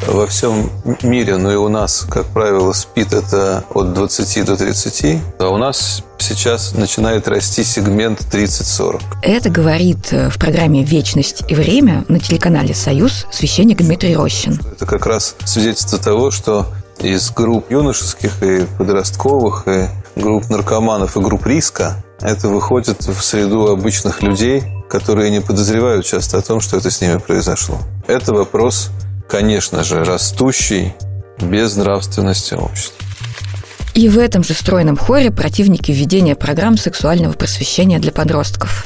во 0.08 0.28
всем 0.28 0.70
мире, 1.04 1.38
но 1.38 1.52
и 1.52 1.56
у 1.56 1.70
нас, 1.70 2.06
как 2.10 2.26
правило, 2.28 2.74
спит 2.74 3.14
это 3.14 3.64
от 3.70 3.94
20 3.94 4.46
до 4.46 4.58
30, 4.58 5.22
а 5.40 5.50
у 5.50 5.58
нас 5.58 6.04
сейчас 6.18 6.74
начинает 6.74 7.28
расти 7.28 7.64
сегмент 7.64 8.22
30-40. 8.32 9.02
Это 9.22 9.50
говорит 9.50 10.12
э, 10.12 10.30
в 10.30 10.38
программе 10.38 10.84
«Вечность 10.84 11.44
и 11.48 11.56
время» 11.56 12.06
на 12.08 12.20
телеканале 12.20 12.74
«Союз» 12.74 13.26
священник 13.32 13.78
Дмитрий 13.78 14.16
Рощин. 14.16 14.60
Это 14.72 14.86
как 14.86 15.06
раз 15.06 15.36
свидетельство 15.46 15.98
того, 15.98 16.32
что 16.32 16.68
из 17.00 17.32
групп 17.32 17.72
юношеских 17.72 18.44
и 18.44 18.66
подростковых, 18.78 19.68
и 19.68 19.88
групп 20.16 20.50
наркоманов, 20.50 21.16
и 21.16 21.20
групп 21.22 21.46
риска 21.46 22.04
это 22.22 22.50
выходит 22.50 23.08
в 23.08 23.22
среду 23.24 23.68
обычных 23.68 24.22
людей, 24.22 24.64
которые 24.90 25.32
не 25.32 25.40
подозревают 25.40 26.06
часто 26.06 26.38
о 26.38 26.42
том, 26.42 26.60
что 26.60 26.78
это 26.78 26.92
с 26.92 27.00
ними 27.00 27.18
произошло. 27.18 27.78
Это 28.08 28.34
вопрос 28.34 28.90
конечно 29.30 29.84
же, 29.84 30.04
растущей 30.04 30.94
безнравственности 31.40 32.56
общества. 32.56 32.98
И 33.94 34.10
в 34.10 34.18
этом 34.18 34.44
же 34.44 34.54
стройном 34.54 34.98
хоре 34.98 35.32
противники 35.32 35.92
введения 35.92 36.36
программ 36.36 36.78
сексуального 36.78 37.34
просвещения 37.34 38.00
для 38.00 38.12
подростков. 38.12 38.86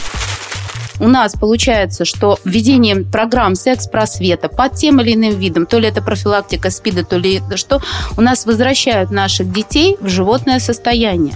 У 0.99 1.07
нас 1.07 1.33
получается, 1.33 2.05
что 2.05 2.39
введением 2.45 3.03
программ 3.03 3.55
секс-просвета 3.55 4.47
под 4.47 4.75
тем 4.75 5.01
или 5.01 5.15
иным 5.15 5.37
видом, 5.37 5.65
то 5.65 5.79
ли 5.79 5.87
это 5.87 6.01
профилактика 6.01 6.69
СПИДа, 6.69 7.03
то 7.03 7.17
ли 7.17 7.35
это 7.35 7.57
что, 7.57 7.81
у 8.15 8.21
нас 8.21 8.45
возвращают 8.45 9.11
наших 9.11 9.51
детей 9.51 9.97
в 9.99 10.07
животное 10.07 10.59
состояние. 10.59 11.33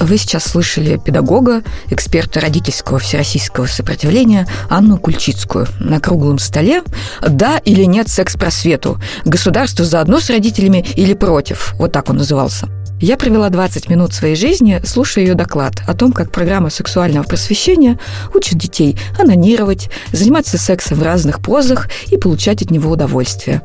Вы 0.00 0.16
сейчас 0.16 0.44
слышали 0.44 1.00
педагога, 1.04 1.62
эксперта 1.90 2.40
родительского 2.40 2.98
всероссийского 2.98 3.66
сопротивления 3.66 4.46
Анну 4.70 4.96
Кульчицкую 4.96 5.66
на 5.80 6.00
круглом 6.00 6.38
столе 6.38 6.82
«Да 7.26 7.58
или 7.58 7.82
нет 7.82 8.08
секс-просвету? 8.08 9.00
Государство 9.24 9.84
заодно 9.84 10.20
с 10.20 10.30
родителями 10.30 10.86
или 10.94 11.14
против?» 11.14 11.74
Вот 11.78 11.92
так 11.92 12.10
он 12.10 12.18
назывался. 12.18 12.68
Я 13.00 13.16
провела 13.16 13.48
20 13.48 13.88
минут 13.88 14.12
своей 14.12 14.34
жизни, 14.34 14.80
слушая 14.84 15.24
ее 15.24 15.34
доклад 15.34 15.82
о 15.86 15.94
том, 15.94 16.12
как 16.12 16.32
программа 16.32 16.70
сексуального 16.70 17.24
просвещения 17.24 17.98
учит 18.34 18.58
детей 18.58 18.98
анонировать, 19.18 19.88
заниматься 20.12 20.58
сексом 20.58 20.98
в 20.98 21.02
разных 21.02 21.40
позах 21.40 21.88
и 22.10 22.16
получать 22.16 22.62
от 22.62 22.70
него 22.70 22.90
удовольствие. 22.90 23.62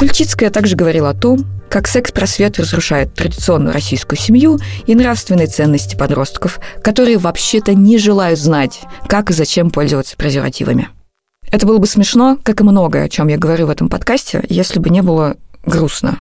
Кульчицкая 0.00 0.48
также 0.48 0.76
говорила 0.76 1.10
о 1.10 1.14
том, 1.14 1.44
как 1.68 1.86
секс-просвет 1.86 2.58
разрушает 2.58 3.12
традиционную 3.12 3.74
российскую 3.74 4.18
семью 4.18 4.58
и 4.86 4.94
нравственные 4.94 5.46
ценности 5.46 5.94
подростков, 5.94 6.58
которые 6.82 7.18
вообще-то 7.18 7.74
не 7.74 7.98
желают 7.98 8.40
знать, 8.40 8.80
как 9.06 9.28
и 9.28 9.34
зачем 9.34 9.70
пользоваться 9.70 10.16
презервативами. 10.16 10.88
Это 11.52 11.66
было 11.66 11.76
бы 11.76 11.86
смешно, 11.86 12.38
как 12.42 12.62
и 12.62 12.64
многое, 12.64 13.04
о 13.04 13.08
чем 13.10 13.28
я 13.28 13.36
говорю 13.36 13.66
в 13.66 13.70
этом 13.70 13.90
подкасте, 13.90 14.42
если 14.48 14.78
бы 14.78 14.88
не 14.88 15.02
было 15.02 15.36
грустно. 15.66 16.18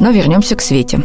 Но 0.00 0.12
вернемся 0.12 0.56
к 0.56 0.62
Свете. 0.62 1.02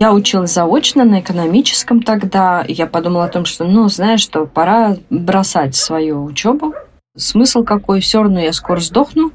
Я 0.00 0.12
училась 0.12 0.52
заочно 0.52 1.04
на 1.04 1.20
экономическом 1.20 2.02
тогда. 2.02 2.64
Я 2.66 2.88
подумала 2.88 3.26
о 3.26 3.28
том, 3.28 3.44
что, 3.44 3.64
ну, 3.64 3.88
знаешь, 3.88 4.20
что 4.20 4.46
пора 4.46 4.96
бросать 5.10 5.76
свою 5.76 6.24
учебу, 6.24 6.74
смысл 7.18 7.64
какой, 7.64 8.00
все 8.00 8.22
равно 8.22 8.40
я 8.40 8.52
скоро 8.52 8.80
сдохну. 8.80 9.32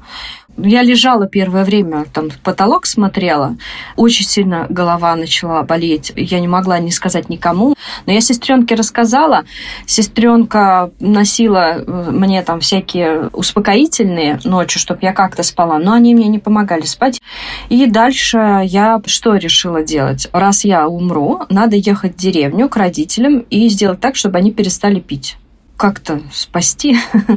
Я 0.56 0.82
лежала 0.82 1.26
первое 1.26 1.64
время, 1.64 2.04
там 2.12 2.30
в 2.30 2.38
потолок 2.38 2.86
смотрела, 2.86 3.56
очень 3.96 4.24
сильно 4.24 4.66
голова 4.68 5.16
начала 5.16 5.64
болеть, 5.64 6.12
я 6.14 6.38
не 6.38 6.46
могла 6.46 6.78
не 6.78 6.92
сказать 6.92 7.28
никому, 7.28 7.74
но 8.06 8.12
я 8.12 8.20
сестренке 8.20 8.76
рассказала, 8.76 9.46
сестренка 9.84 10.92
носила 11.00 11.78
э, 11.78 12.10
мне 12.12 12.40
там 12.42 12.60
всякие 12.60 13.30
успокоительные 13.32 14.38
ночью, 14.44 14.80
чтобы 14.80 15.00
я 15.02 15.12
как-то 15.12 15.42
спала, 15.42 15.80
но 15.80 15.92
они 15.92 16.14
мне 16.14 16.28
не 16.28 16.38
помогали 16.38 16.82
спать. 16.82 17.20
И 17.68 17.86
дальше 17.86 18.62
я 18.64 19.02
что 19.06 19.34
решила 19.34 19.82
делать? 19.82 20.28
Раз 20.32 20.64
я 20.64 20.86
умру, 20.86 21.40
надо 21.48 21.74
ехать 21.74 22.14
в 22.14 22.18
деревню 22.18 22.68
к 22.68 22.76
родителям 22.76 23.40
и 23.50 23.68
сделать 23.68 23.98
так, 23.98 24.14
чтобы 24.14 24.38
они 24.38 24.52
перестали 24.52 25.00
пить 25.00 25.36
как-то 25.76 26.20
спасти, 26.32 26.96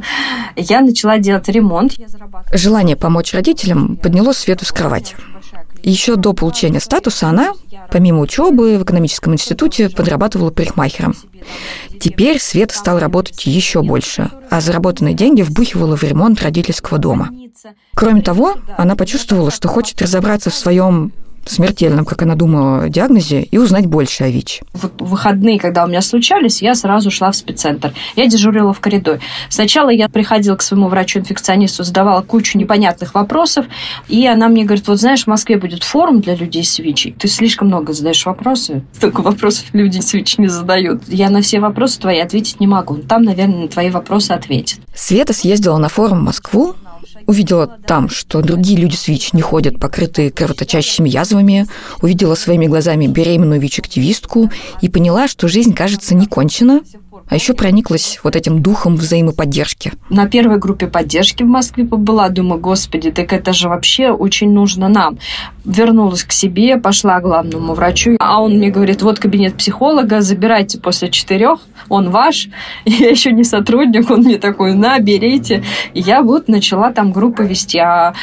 я 0.56 0.82
начала 0.82 1.17
делать 1.17 1.48
ремонт. 1.50 1.94
Желание 2.53 2.96
помочь 2.96 3.34
родителям 3.34 3.98
подняло 3.98 4.34
Свету 4.34 4.65
с 4.65 4.72
кровати. 4.72 5.15
Еще 5.84 6.15
до 6.15 6.34
получения 6.34 6.79
статуса 6.79 7.29
она, 7.29 7.53
помимо 7.91 8.20
учебы 8.20 8.77
в 8.77 8.84
экономическом 8.84 9.34
институте, 9.34 9.89
подрабатывала 9.89 10.51
парикмахером. 10.51 11.15
Теперь 12.00 12.39
Света 12.39 12.75
стала 12.75 13.00
работать 13.00 13.46
еще 13.46 13.82
больше, 13.82 14.32
а 14.50 14.60
заработанные 14.60 15.13
деньги 15.13 15.41
вбухивала 15.41 15.96
в 15.96 16.03
ремонт 16.03 16.41
родительского 16.41 16.98
дома. 16.98 17.29
Кроме 17.96 18.22
того, 18.22 18.56
она 18.77 18.96
почувствовала, 18.96 19.51
что 19.51 19.67
хочет 19.67 20.01
разобраться 20.01 20.50
в 20.50 20.56
своем 20.56 21.13
смертельном, 21.51 22.05
как 22.05 22.21
она 22.21 22.35
думала, 22.35 22.89
диагнозе 22.89 23.41
и 23.41 23.57
узнать 23.57 23.85
больше 23.85 24.23
о 24.23 24.29
ВИЧ. 24.29 24.61
В 24.73 24.89
выходные, 25.03 25.59
когда 25.59 25.85
у 25.85 25.87
меня 25.87 26.01
случались, 26.01 26.61
я 26.61 26.75
сразу 26.75 27.11
шла 27.11 27.31
в 27.31 27.35
спеццентр. 27.35 27.93
Я 28.15 28.27
дежурила 28.27 28.73
в 28.73 28.79
коридоре. 28.79 29.19
Сначала 29.49 29.89
я 29.89 30.09
приходила 30.09 30.55
к 30.55 30.61
своему 30.61 30.87
врачу-инфекционисту, 30.87 31.83
задавала 31.83 32.21
кучу 32.21 32.57
непонятных 32.57 33.13
вопросов, 33.13 33.65
и 34.07 34.25
она 34.27 34.47
мне 34.47 34.63
говорит, 34.63 34.87
вот 34.87 34.99
знаешь, 34.99 35.23
в 35.23 35.27
Москве 35.27 35.57
будет 35.57 35.83
форум 35.83 36.21
для 36.21 36.35
людей 36.35 36.63
с 36.63 36.79
ВИЧ. 36.79 37.13
Ты 37.19 37.27
слишком 37.27 37.67
много 37.67 37.93
задаешь 37.93 38.25
вопросы. 38.25 38.83
Столько 38.93 39.21
вопросов 39.27 39.65
люди 39.73 39.99
с 39.99 40.13
ВИЧ 40.13 40.37
не 40.39 40.47
задают. 40.47 41.03
Я 41.07 41.29
на 41.29 41.41
все 41.41 41.59
вопросы 41.59 41.99
твои 41.99 42.19
ответить 42.19 42.59
не 42.59 42.67
могу. 42.67 42.97
Там, 42.97 43.23
наверное, 43.23 43.63
на 43.63 43.67
твои 43.67 43.89
вопросы 43.89 44.31
ответит. 44.31 44.79
Света 44.93 45.33
съездила 45.33 45.77
на 45.77 45.89
форум 45.89 46.19
в 46.19 46.23
Москву, 46.23 46.75
увидела 47.27 47.67
там, 47.67 48.10
что 48.10 48.41
другие 48.41 48.79
люди 48.79 48.96
с 48.96 49.07
ВИЧ 49.07 49.34
не 49.34 49.41
ходят 49.41 49.79
покрытые 49.79 50.31
кровоточащими 50.31 51.10
язвами, 51.10 51.67
увидела 52.01 52.36
своими 52.36 52.65
глазами 52.65 53.05
беременную 53.05 53.60
ВИЧ-активистку 53.62 54.50
и 54.81 54.89
поняла, 54.89 55.27
что 55.27 55.48
жизнь, 55.48 55.75
кажется, 55.75 56.15
не 56.15 56.25
кончена, 56.25 56.81
а 57.29 57.36
еще 57.36 57.53
прониклась 57.53 58.19
вот 58.24 58.36
этим 58.36 58.62
духом 58.62 58.96
взаимоподдержки. 58.96 59.91
На 60.10 60.27
первой 60.27 60.60
группе 60.60 60.88
поддержки 60.88 61.43
в 61.43 61.48
Москве 61.48 61.86
побыла, 61.86 62.29
думаю, 62.29 62.62
господи, 62.62 63.12
так 63.12 63.34
это 63.34 63.53
же 63.53 63.67
вообще 63.67 64.10
очень 64.10 64.51
нужно 64.51 64.88
нам. 64.88 65.17
Вернулась 65.65 66.24
к 66.24 66.31
себе, 66.31 66.77
пошла 66.77 67.19
к 67.19 67.24
главному 67.24 67.74
врачу, 67.74 68.15
а 68.19 68.41
он 68.41 68.57
мне 68.57 68.69
говорит, 68.69 69.01
вот 69.01 69.19
кабинет 69.19 69.55
психолога, 69.55 70.22
забирайте 70.22 70.79
после 70.79 71.10
четырех, 71.10 71.60
он 71.89 72.10
ваш, 72.12 72.48
я 72.86 73.10
еще 73.10 73.31
не 73.34 73.43
сотрудник, 73.43 74.10
он 74.10 74.22
мне 74.22 74.38
такой, 74.38 74.74
на, 74.74 75.00
берите. 75.00 75.63
И 75.93 76.00
я 76.00 76.22
вот 76.22 76.48
начала 76.48 76.91
там 76.91 77.12
группы 77.12 77.43
вести. 77.43 77.79
А, 77.79 78.13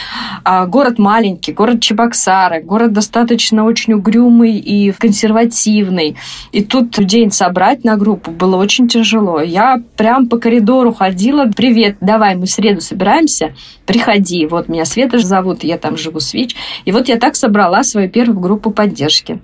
а 0.45 0.67
город 0.67 0.99
маленький, 0.99 1.53
город 1.53 1.81
Чебоксары, 1.81 2.63
город 2.63 2.93
достаточно 2.93 3.65
очень 3.65 3.93
угрюмый 3.93 4.57
и 4.57 4.93
консервативный. 4.93 6.17
И 6.53 6.65
тут 6.65 6.97
людей 6.99 7.31
собрать 7.31 7.85
на 7.85 7.97
группу 7.97 8.31
было 8.31 8.57
очень 8.57 8.89
тяжело. 8.95 9.41
Я 9.41 9.83
прям 9.97 10.29
по 10.29 10.39
коридору 10.39 10.95
ходила. 10.95 11.47
Привет, 11.47 11.97
давай, 12.01 12.37
мы 12.37 12.47
в 12.47 12.51
среду 12.51 12.81
собираемся. 12.81 13.55
Приходи. 13.87 14.47
Вот 14.47 14.69
меня 14.69 14.85
Света 14.85 15.19
зовут, 15.19 15.65
я 15.65 15.79
там 15.79 15.97
живу 15.97 16.21
с 16.21 16.33
ВИЧ. 16.33 16.55
И 16.85 16.93
вот 16.93 17.09
я 17.09 17.19
так 17.19 17.35
собрала 17.35 17.83
свою 17.83 18.09
первую 18.09 18.39
группу 18.39 18.71
поддержки. 18.71 19.43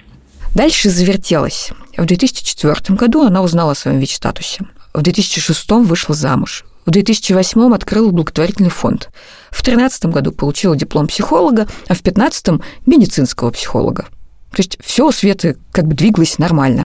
Дальше 0.54 0.88
завертелась. 0.88 1.72
В 1.96 2.04
2004 2.06 2.96
году 2.96 3.24
она 3.24 3.42
узнала 3.42 3.72
о 3.72 3.74
своем 3.74 3.98
ВИЧ-статусе. 3.98 4.66
В 4.94 5.02
2006 5.02 5.70
вышла 5.70 6.14
замуж. 6.14 6.64
В 6.86 6.90
2008 6.90 7.74
открыла 7.74 8.10
благотворительный 8.10 8.70
фонд. 8.70 9.10
В 9.50 9.62
2013 9.62 10.06
году 10.06 10.30
получила 10.30 10.76
диплом 10.76 11.08
психолога, 11.08 11.62
а 11.88 11.94
в 11.94 12.02
2015– 12.02 12.60
медицинского 12.86 13.50
психолога. 13.50 14.06
То 14.52 14.58
есть 14.58 14.78
все 14.80 15.06
у 15.08 15.12
Светы 15.12 15.56
как 15.72 15.86
бы 15.86 15.94
двигалось 15.94 16.38
нормально. 16.38 16.84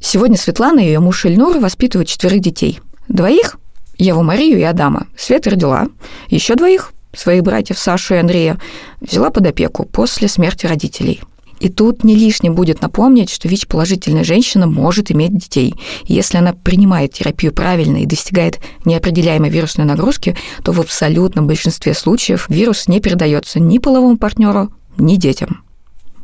Сегодня 0.00 0.36
Светлана 0.36 0.80
и 0.80 0.86
ее 0.86 1.00
муж 1.00 1.24
Ильнур 1.24 1.58
воспитывают 1.58 2.08
четверых 2.08 2.40
детей. 2.40 2.80
Двоих– 3.08 3.56
Еву 3.98 4.22
Марию 4.22 4.58
и 4.58 4.62
Адама. 4.62 5.06
Света 5.16 5.50
родила. 5.50 5.88
Еще 6.28 6.56
двоих– 6.56 6.92
своих 7.14 7.42
братьев 7.42 7.78
Сашу 7.78 8.14
и 8.14 8.18
Андрея– 8.18 8.58
взяла 9.00 9.30
под 9.30 9.46
опеку 9.46 9.84
после 9.84 10.28
смерти 10.28 10.66
родителей– 10.66 11.22
и 11.60 11.68
тут 11.68 12.04
не 12.04 12.14
лишним 12.14 12.54
будет 12.54 12.82
напомнить, 12.82 13.30
что 13.30 13.48
ВИЧ-положительная 13.48 14.24
женщина 14.24 14.66
может 14.66 15.10
иметь 15.10 15.36
детей. 15.36 15.74
Если 16.04 16.36
она 16.36 16.52
принимает 16.52 17.12
терапию 17.12 17.54
правильно 17.54 17.98
и 17.98 18.06
достигает 18.06 18.60
неопределяемой 18.84 19.50
вирусной 19.50 19.86
нагрузки, 19.86 20.36
то 20.62 20.72
в 20.72 20.80
абсолютном 20.80 21.46
большинстве 21.46 21.94
случаев 21.94 22.46
вирус 22.48 22.88
не 22.88 23.00
передается 23.00 23.60
ни 23.60 23.78
половому 23.78 24.18
партнеру, 24.18 24.72
ни 24.98 25.16
детям. 25.16 25.64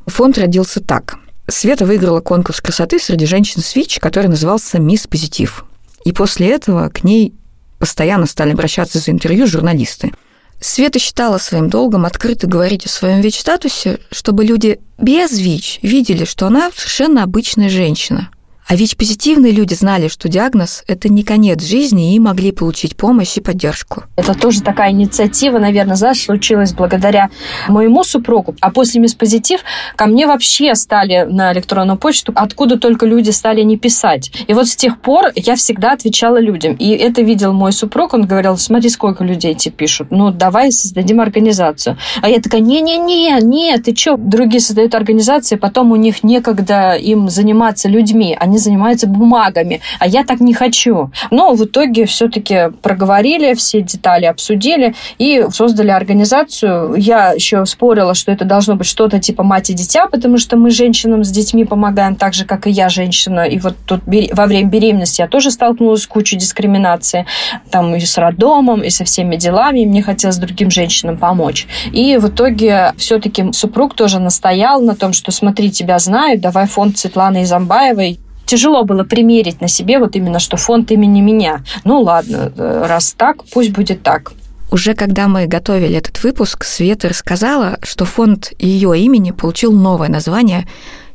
Фонд 0.06 0.36
родился 0.38 0.80
так. 0.80 1.18
Света 1.50 1.84
выиграла 1.84 2.20
конкурс 2.20 2.60
красоты 2.60 2.98
среди 2.98 3.26
женщин 3.26 3.62
с 3.62 3.74
ВИЧ, 3.74 3.98
который 4.00 4.28
назывался 4.28 4.78
«Мисс 4.78 5.06
Позитив». 5.06 5.64
И 6.04 6.12
после 6.12 6.48
этого 6.50 6.88
к 6.88 7.04
ней 7.04 7.34
постоянно 7.78 8.26
стали 8.26 8.52
обращаться 8.52 8.98
за 8.98 9.10
интервью 9.10 9.46
журналисты. 9.46 10.12
Света 10.60 10.98
считала 10.98 11.38
своим 11.38 11.70
долгом 11.70 12.04
открыто 12.04 12.46
говорить 12.46 12.86
о 12.86 12.90
своем 12.90 13.20
ВИЧ-статусе, 13.20 13.98
чтобы 14.10 14.44
люди 14.44 14.80
без 14.98 15.38
ВИЧ 15.38 15.80
видели, 15.82 16.24
что 16.24 16.46
она 16.46 16.70
совершенно 16.74 17.22
обычная 17.22 17.68
женщина– 17.68 18.30
а 18.70 18.76
ВИЧ-позитивные 18.76 19.50
люди 19.50 19.74
знали, 19.74 20.06
что 20.06 20.28
диагноз– 20.28 20.84
это 20.86 21.08
не 21.08 21.24
конец 21.24 21.60
жизни 21.60 22.14
и 22.14 22.20
могли 22.20 22.52
получить 22.52 22.96
помощь 22.96 23.36
и 23.36 23.40
поддержку. 23.40 24.04
Это 24.14 24.32
тоже 24.32 24.62
такая 24.62 24.92
инициатива, 24.92 25.58
наверное, 25.58 25.96
знаешь, 25.96 26.22
случилась 26.22 26.72
благодаря 26.72 27.30
моему 27.66 28.04
супругу. 28.04 28.54
А 28.60 28.70
после 28.70 29.00
Мисс 29.00 29.14
Позитив 29.14 29.62
ко 29.96 30.06
мне 30.06 30.28
вообще 30.28 30.76
стали 30.76 31.26
на 31.28 31.52
электронную 31.52 31.98
почту, 31.98 32.32
откуда 32.36 32.78
только 32.78 33.06
люди 33.06 33.30
стали 33.30 33.62
не 33.62 33.76
писать. 33.76 34.30
И 34.46 34.54
вот 34.54 34.68
с 34.68 34.76
тех 34.76 35.00
пор 35.00 35.32
я 35.34 35.56
всегда 35.56 35.90
отвечала 35.90 36.40
людям. 36.40 36.74
И 36.74 36.90
это 36.90 37.22
видел 37.22 37.52
мой 37.52 37.72
супруг, 37.72 38.14
он 38.14 38.24
говорил, 38.24 38.56
смотри, 38.56 38.88
сколько 38.88 39.24
людей 39.24 39.56
тебе 39.56 39.72
пишут, 39.72 40.12
ну 40.12 40.30
давай 40.30 40.70
создадим 40.70 41.20
организацию. 41.20 41.98
А 42.22 42.28
я 42.28 42.40
такая, 42.40 42.60
не-не-не, 42.60 43.36
нет, 43.42 43.82
ты 43.82 43.96
что? 43.96 44.16
Другие 44.16 44.60
создают 44.60 44.94
организации, 44.94 45.56
потом 45.56 45.90
у 45.90 45.96
них 45.96 46.22
некогда 46.22 46.92
им 46.92 47.28
заниматься 47.28 47.88
людьми. 47.88 48.36
Они 48.38 48.59
занимаются 48.60 49.06
бумагами, 49.06 49.80
а 49.98 50.06
я 50.06 50.24
так 50.24 50.40
не 50.40 50.54
хочу. 50.54 51.10
Но 51.30 51.54
в 51.54 51.64
итоге 51.64 52.06
все-таки 52.06 52.70
проговорили, 52.82 53.54
все 53.54 53.82
детали 53.82 54.26
обсудили 54.26 54.94
и 55.18 55.46
создали 55.52 55.90
организацию. 55.90 56.94
Я 56.96 57.32
еще 57.32 57.64
спорила, 57.66 58.14
что 58.14 58.32
это 58.32 58.44
должно 58.44 58.76
быть 58.76 58.86
что-то 58.86 59.18
типа 59.18 59.42
мать 59.42 59.70
и 59.70 59.74
дитя, 59.74 60.06
потому 60.06 60.38
что 60.38 60.56
мы 60.56 60.70
женщинам 60.70 61.24
с 61.24 61.30
детьми 61.30 61.64
помогаем 61.64 62.14
так 62.14 62.34
же, 62.34 62.44
как 62.44 62.66
и 62.66 62.70
я 62.70 62.88
женщина. 62.88 63.40
И 63.40 63.58
вот 63.58 63.76
тут 63.86 64.00
во 64.32 64.46
время 64.46 64.68
беременности 64.68 65.20
я 65.20 65.28
тоже 65.28 65.50
столкнулась 65.50 66.02
с 66.02 66.06
кучей 66.06 66.36
дискриминации. 66.36 67.26
Там 67.70 67.94
и 67.94 68.00
с 68.00 68.18
роддомом, 68.18 68.82
и 68.82 68.90
со 68.90 69.04
всеми 69.04 69.36
делами. 69.36 69.80
И 69.80 69.86
мне 69.86 70.02
хотелось 70.02 70.36
другим 70.36 70.70
женщинам 70.70 71.16
помочь. 71.16 71.66
И 71.92 72.16
в 72.16 72.28
итоге 72.28 72.92
все-таки 72.96 73.52
супруг 73.52 73.94
тоже 73.94 74.18
настоял 74.18 74.80
на 74.80 74.94
том, 74.94 75.12
что 75.12 75.32
смотри, 75.32 75.70
тебя 75.70 75.98
знают, 75.98 76.40
давай 76.40 76.66
фонд 76.66 76.98
Светланы 76.98 77.42
Изамбаевой 77.42 78.20
тяжело 78.50 78.82
было 78.82 79.04
примерить 79.04 79.60
на 79.60 79.68
себе 79.68 80.00
вот 80.00 80.16
именно, 80.16 80.40
что 80.40 80.56
фонд 80.56 80.90
имени 80.90 81.20
меня. 81.20 81.62
Ну 81.84 82.00
ладно, 82.00 82.52
раз 82.56 83.14
так, 83.16 83.44
пусть 83.44 83.70
будет 83.70 84.02
так. 84.02 84.32
Уже 84.72 84.94
когда 84.94 85.28
мы 85.28 85.46
готовили 85.46 85.96
этот 85.96 86.22
выпуск, 86.24 86.64
Света 86.64 87.08
рассказала, 87.08 87.78
что 87.82 88.04
фонд 88.04 88.52
ее 88.58 88.98
имени 88.98 89.30
получил 89.30 89.72
новое 89.72 90.08
название 90.08 90.66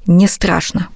«Не 0.08 0.28
страшно». 0.28 0.88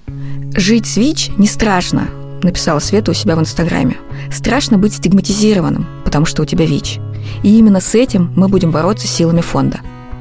«Жить 0.54 0.86
с 0.86 0.96
ВИЧ 0.96 1.32
не 1.36 1.46
страшно», 1.46 2.08
написала 2.42 2.78
Света 2.78 3.10
у 3.10 3.14
себя 3.14 3.36
в 3.36 3.40
Инстаграме. 3.40 3.98
«Страшно 4.32 4.78
быть 4.78 4.94
стигматизированным, 4.94 5.86
потому 6.04 6.24
что 6.24 6.42
у 6.42 6.46
тебя 6.46 6.64
ВИЧ. 6.64 7.00
И 7.42 7.58
именно 7.58 7.80
с 7.80 7.94
этим 7.94 8.32
мы 8.34 8.48
будем 8.48 8.70
бороться 8.70 9.06
силами 9.06 9.42
фонда. 9.42 9.80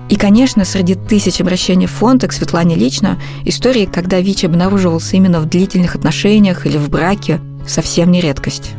И, 0.10 0.15
конечно, 0.15 0.65
среди 0.65 0.95
тысяч 0.95 1.39
обращений 1.39 1.86
в 1.86 1.91
фонд 1.91 2.26
к 2.28 2.32
Светлане 2.32 2.76
лично 2.76 3.22
истории, 3.45 3.86
когда 3.86 4.19
ВИЧ 4.19 4.45
обнаруживался 4.45 5.15
именно 5.15 5.39
в 5.39 5.45
длительных 5.48 5.95
отношениях 5.95 6.65
или 6.65 6.78
в 6.78 6.89
браке, 6.89 7.39
совсем 7.67 8.12
не 8.12 8.19
редкость. 8.19 8.72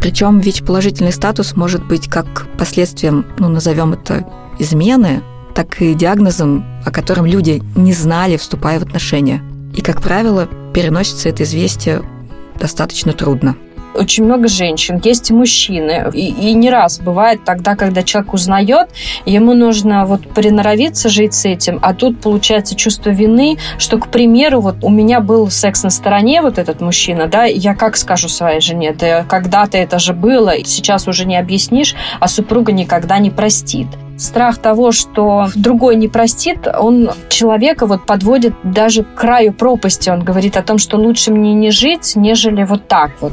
Причем 0.00 0.40
ВИЧ-положительный 0.40 1.12
статус 1.12 1.54
может 1.54 1.86
быть 1.86 2.08
как 2.08 2.48
последствием, 2.58 3.24
ну, 3.38 3.48
назовем 3.48 3.92
это, 3.92 4.26
измены, 4.58 5.22
так 5.54 5.80
и 5.80 5.94
диагнозом, 5.94 6.64
о 6.84 6.90
котором 6.90 7.24
люди 7.24 7.62
не 7.76 7.92
знали, 7.92 8.36
вступая 8.36 8.80
в 8.80 8.82
отношения. 8.82 9.42
И, 9.74 9.80
как 9.80 10.02
правило, 10.02 10.48
переносится 10.74 11.28
это 11.28 11.44
известие 11.44 12.02
достаточно 12.58 13.12
трудно 13.12 13.56
очень 13.94 14.24
много 14.24 14.48
женщин, 14.48 15.00
есть 15.02 15.30
и 15.30 15.34
мужчины. 15.34 16.10
И, 16.12 16.26
и 16.28 16.54
не 16.54 16.70
раз 16.70 17.00
бывает 17.00 17.44
тогда, 17.44 17.76
когда 17.76 18.02
человек 18.02 18.34
узнает, 18.34 18.88
ему 19.24 19.54
нужно 19.54 20.04
вот 20.06 20.22
приноровиться 20.28 21.08
жить 21.08 21.34
с 21.34 21.44
этим, 21.44 21.78
а 21.82 21.94
тут 21.94 22.20
получается 22.20 22.74
чувство 22.74 23.10
вины, 23.10 23.56
что, 23.78 23.98
к 23.98 24.08
примеру, 24.08 24.60
вот 24.60 24.76
у 24.82 24.90
меня 24.90 25.20
был 25.20 25.50
секс 25.50 25.82
на 25.82 25.90
стороне, 25.90 26.42
вот 26.42 26.58
этот 26.58 26.80
мужчина, 26.80 27.26
да, 27.26 27.44
я 27.44 27.74
как 27.74 27.96
скажу 27.96 28.28
своей 28.28 28.60
жене, 28.60 28.94
да 28.98 29.24
когда-то 29.24 29.78
это 29.78 29.98
же 29.98 30.12
было, 30.12 30.52
сейчас 30.64 31.08
уже 31.08 31.26
не 31.26 31.36
объяснишь, 31.36 31.94
а 32.20 32.28
супруга 32.28 32.72
никогда 32.72 33.18
не 33.18 33.30
простит 33.30 33.86
страх 34.16 34.58
того, 34.58 34.92
что 34.92 35.48
другой 35.54 35.96
не 35.96 36.08
простит, 36.08 36.66
он 36.66 37.10
человека 37.28 37.86
вот 37.86 38.06
подводит 38.06 38.54
даже 38.62 39.02
к 39.02 39.14
краю 39.14 39.52
пропасти. 39.52 40.10
Он 40.10 40.22
говорит 40.22 40.56
о 40.56 40.62
том, 40.62 40.78
что 40.78 40.96
лучше 40.96 41.32
мне 41.32 41.52
не 41.52 41.70
жить, 41.70 42.12
нежели 42.14 42.64
вот 42.64 42.86
так 42.88 43.10
вот. 43.20 43.32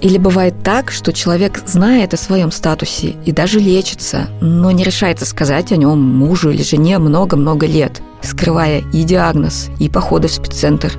Или 0.00 0.18
бывает 0.18 0.54
так, 0.62 0.90
что 0.90 1.12
человек 1.12 1.62
знает 1.66 2.12
о 2.14 2.18
своем 2.18 2.50
статусе 2.50 3.14
и 3.24 3.32
даже 3.32 3.58
лечится, 3.58 4.28
но 4.40 4.70
не 4.70 4.84
решается 4.84 5.24
сказать 5.24 5.72
о 5.72 5.76
нем 5.76 6.00
мужу 6.00 6.50
или 6.50 6.62
жене 6.62 6.98
много-много 6.98 7.66
лет, 7.66 8.02
скрывая 8.22 8.82
и 8.92 9.04
диагноз, 9.04 9.68
и 9.78 9.88
походы 9.88 10.28
в 10.28 10.32
спеццентр, 10.32 10.92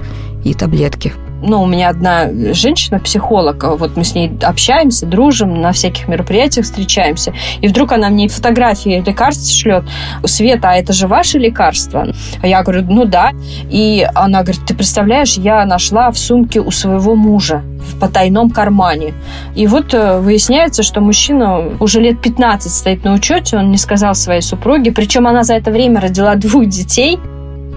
и 0.43 0.53
таблетки– 0.53 1.13
ну, 1.41 1.61
у 1.61 1.67
меня 1.67 1.89
одна 1.89 2.29
женщина-психолог, 2.53 3.63
вот 3.77 3.95
мы 3.95 4.03
с 4.03 4.15
ней 4.15 4.31
общаемся, 4.41 5.05
дружим, 5.05 5.61
на 5.61 5.71
всяких 5.71 6.07
мероприятиях 6.07 6.65
встречаемся, 6.65 7.33
и 7.61 7.67
вдруг 7.67 7.91
она 7.91 8.09
мне 8.09 8.27
фотографии 8.27 9.03
лекарств 9.05 9.55
шлет. 9.55 9.83
Света, 10.25 10.71
а 10.71 10.75
это 10.75 10.93
же 10.93 11.07
ваши 11.07 11.37
лекарства? 11.37 12.07
А 12.41 12.47
я 12.47 12.63
говорю, 12.63 12.85
ну 12.89 13.05
да. 13.05 13.31
И 13.69 14.07
она 14.15 14.41
говорит, 14.41 14.61
ты 14.65 14.73
представляешь, 14.73 15.35
я 15.37 15.63
нашла 15.65 16.09
в 16.11 16.17
сумке 16.17 16.59
у 16.59 16.71
своего 16.71 17.15
мужа 17.15 17.63
в 17.97 17.99
потайном 17.99 18.49
кармане. 18.49 19.13
И 19.55 19.67
вот 19.67 19.93
э, 19.93 20.19
выясняется, 20.19 20.83
что 20.83 21.01
мужчина 21.01 21.77
уже 21.79 21.99
лет 21.99 22.21
15 22.21 22.71
стоит 22.71 23.03
на 23.03 23.13
учете, 23.13 23.57
он 23.57 23.71
не 23.71 23.77
сказал 23.77 24.15
своей 24.15 24.41
супруге, 24.41 24.91
причем 24.91 25.27
она 25.27 25.43
за 25.43 25.55
это 25.55 25.71
время 25.71 25.99
родила 25.99 26.35
двух 26.35 26.67
детей, 26.67 27.19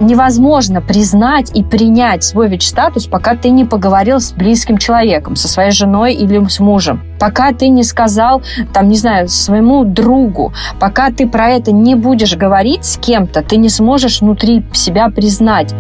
невозможно 0.01 0.81
признать 0.81 1.51
и 1.55 1.63
принять 1.63 2.25
свой 2.25 2.49
ВИЧ-статус, 2.49 3.07
пока 3.07 3.37
ты 3.37 3.51
не 3.51 3.65
поговорил 3.65 4.19
с 4.19 4.33
близким 4.33 4.79
человеком, 4.79 5.37
со 5.37 5.47
своей 5.47 5.71
женой 5.71 6.15
или 6.15 6.43
с 6.49 6.59
мужем. 6.59 7.03
Пока 7.19 7.53
ты 7.53 7.69
не 7.69 7.85
сказал, 7.85 8.43
там, 8.73 8.89
не 8.89 8.97
знаю, 8.97 9.29
своему 9.29 9.85
другу, 9.85 10.53
пока 10.79 11.11
ты 11.11 11.29
про 11.29 11.51
это 11.51 11.71
не 11.71 11.95
будешь 11.95 12.35
говорить 12.35 12.85
с 12.85 12.97
кем-то, 12.97 13.43
ты 13.43 13.57
не 13.57 13.69
сможешь 13.69 14.23
внутри 14.23 14.65
себя 14.73 15.11
признать. 15.11 15.75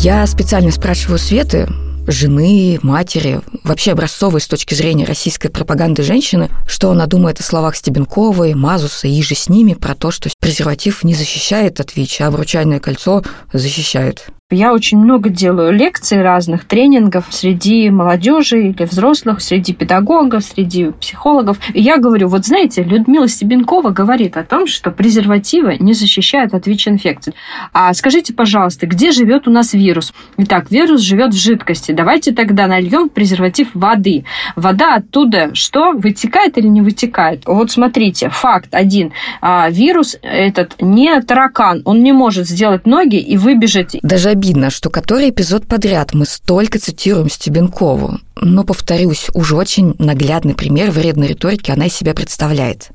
Я 0.00 0.24
специально 0.28 0.70
спрашиваю 0.70 1.18
Светы, 1.18 1.68
жены, 2.06 2.78
матери, 2.82 3.40
вообще 3.64 3.90
образцовой 3.90 4.40
с 4.40 4.46
точки 4.46 4.72
зрения 4.74 5.04
российской 5.04 5.48
пропаганды 5.48 6.04
женщины, 6.04 6.50
что 6.68 6.92
она 6.92 7.06
думает 7.06 7.40
о 7.40 7.42
словах 7.42 7.74
Стебенковой, 7.74 8.54
Мазуса 8.54 9.08
и 9.08 9.22
же 9.22 9.34
с 9.34 9.48
ними 9.48 9.74
про 9.74 9.96
то, 9.96 10.12
что 10.12 10.28
презерватив 10.48 11.04
не 11.04 11.14
защищает 11.14 11.80
от 11.80 11.96
ВИЧ, 11.96 12.22
а 12.22 12.26
обручальное 12.28 12.80
кольцо 12.80 13.22
защищает. 13.52 14.28
Я 14.50 14.72
очень 14.72 14.96
много 14.96 15.28
делаю 15.28 15.72
лекций 15.74 16.22
разных, 16.22 16.64
тренингов 16.64 17.26
среди 17.28 17.90
молодежи 17.90 18.68
или 18.68 18.84
взрослых, 18.84 19.42
среди 19.42 19.74
педагогов, 19.74 20.42
среди 20.42 20.90
психологов. 20.92 21.58
И 21.74 21.82
я 21.82 21.98
говорю, 21.98 22.28
вот 22.28 22.46
знаете, 22.46 22.82
Людмила 22.82 23.28
Стебенкова 23.28 23.90
говорит 23.90 24.38
о 24.38 24.44
том, 24.44 24.66
что 24.66 24.90
презервативы 24.90 25.76
не 25.78 25.92
защищают 25.92 26.54
от 26.54 26.66
ВИЧ-инфекции. 26.66 27.34
А 27.74 27.92
скажите, 27.92 28.32
пожалуйста, 28.32 28.86
где 28.86 29.12
живет 29.12 29.46
у 29.46 29.50
нас 29.50 29.74
вирус? 29.74 30.14
Итак, 30.38 30.70
вирус 30.70 31.02
живет 31.02 31.34
в 31.34 31.38
жидкости. 31.38 31.92
Давайте 31.92 32.32
тогда 32.32 32.66
нальем 32.68 33.10
презерватив 33.10 33.68
воды. 33.74 34.24
Вода 34.56 34.94
оттуда 34.94 35.54
что, 35.54 35.92
вытекает 35.92 36.56
или 36.56 36.68
не 36.68 36.80
вытекает? 36.80 37.42
Вот 37.44 37.70
смотрите, 37.70 38.30
факт 38.30 38.74
один. 38.74 39.12
А, 39.42 39.68
вирус 39.68 40.16
этот 40.38 40.76
не 40.80 41.20
таракан, 41.20 41.82
он 41.84 42.02
не 42.02 42.12
может 42.12 42.48
сделать 42.48 42.86
ноги 42.86 43.16
и 43.16 43.36
выбежать. 43.36 43.96
Даже 44.02 44.30
обидно, 44.30 44.70
что 44.70 44.88
который 44.88 45.30
эпизод 45.30 45.66
подряд 45.66 46.14
мы 46.14 46.26
столько 46.26 46.78
цитируем 46.78 47.28
Стебенкову. 47.28 48.20
Но, 48.36 48.64
повторюсь, 48.64 49.26
уже 49.34 49.56
очень 49.56 49.94
наглядный 49.98 50.54
пример 50.54 50.90
вредной 50.90 51.28
риторики 51.28 51.70
она 51.70 51.86
из 51.86 51.94
себя 51.94 52.14
представляет. 52.14 52.88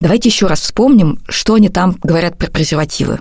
Давайте 0.00 0.28
еще 0.28 0.46
раз 0.46 0.60
вспомним, 0.60 1.18
что 1.28 1.54
они 1.54 1.68
там 1.68 1.96
говорят 2.02 2.38
про 2.38 2.50
презервативы 2.50 3.20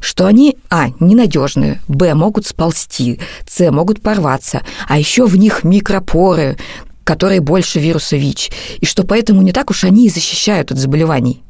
что 0.00 0.26
они, 0.26 0.58
а, 0.68 0.88
ненадежные, 1.00 1.80
б, 1.88 2.12
могут 2.12 2.46
сползти, 2.46 3.18
с, 3.48 3.70
могут 3.70 4.02
порваться, 4.02 4.60
а 4.86 4.98
еще 4.98 5.24
в 5.24 5.36
них 5.38 5.64
микропоры, 5.64 6.58
которые 7.04 7.40
больше 7.40 7.80
вируса 7.80 8.16
ВИЧ, 8.16 8.50
и 8.80 8.84
что 8.84 9.04
поэтому 9.04 9.40
не 9.40 9.52
так 9.52 9.70
уж 9.70 9.84
они 9.84 10.06
и 10.06 10.10
защищают 10.10 10.70
от 10.70 10.78
заболеваний. 10.78 11.42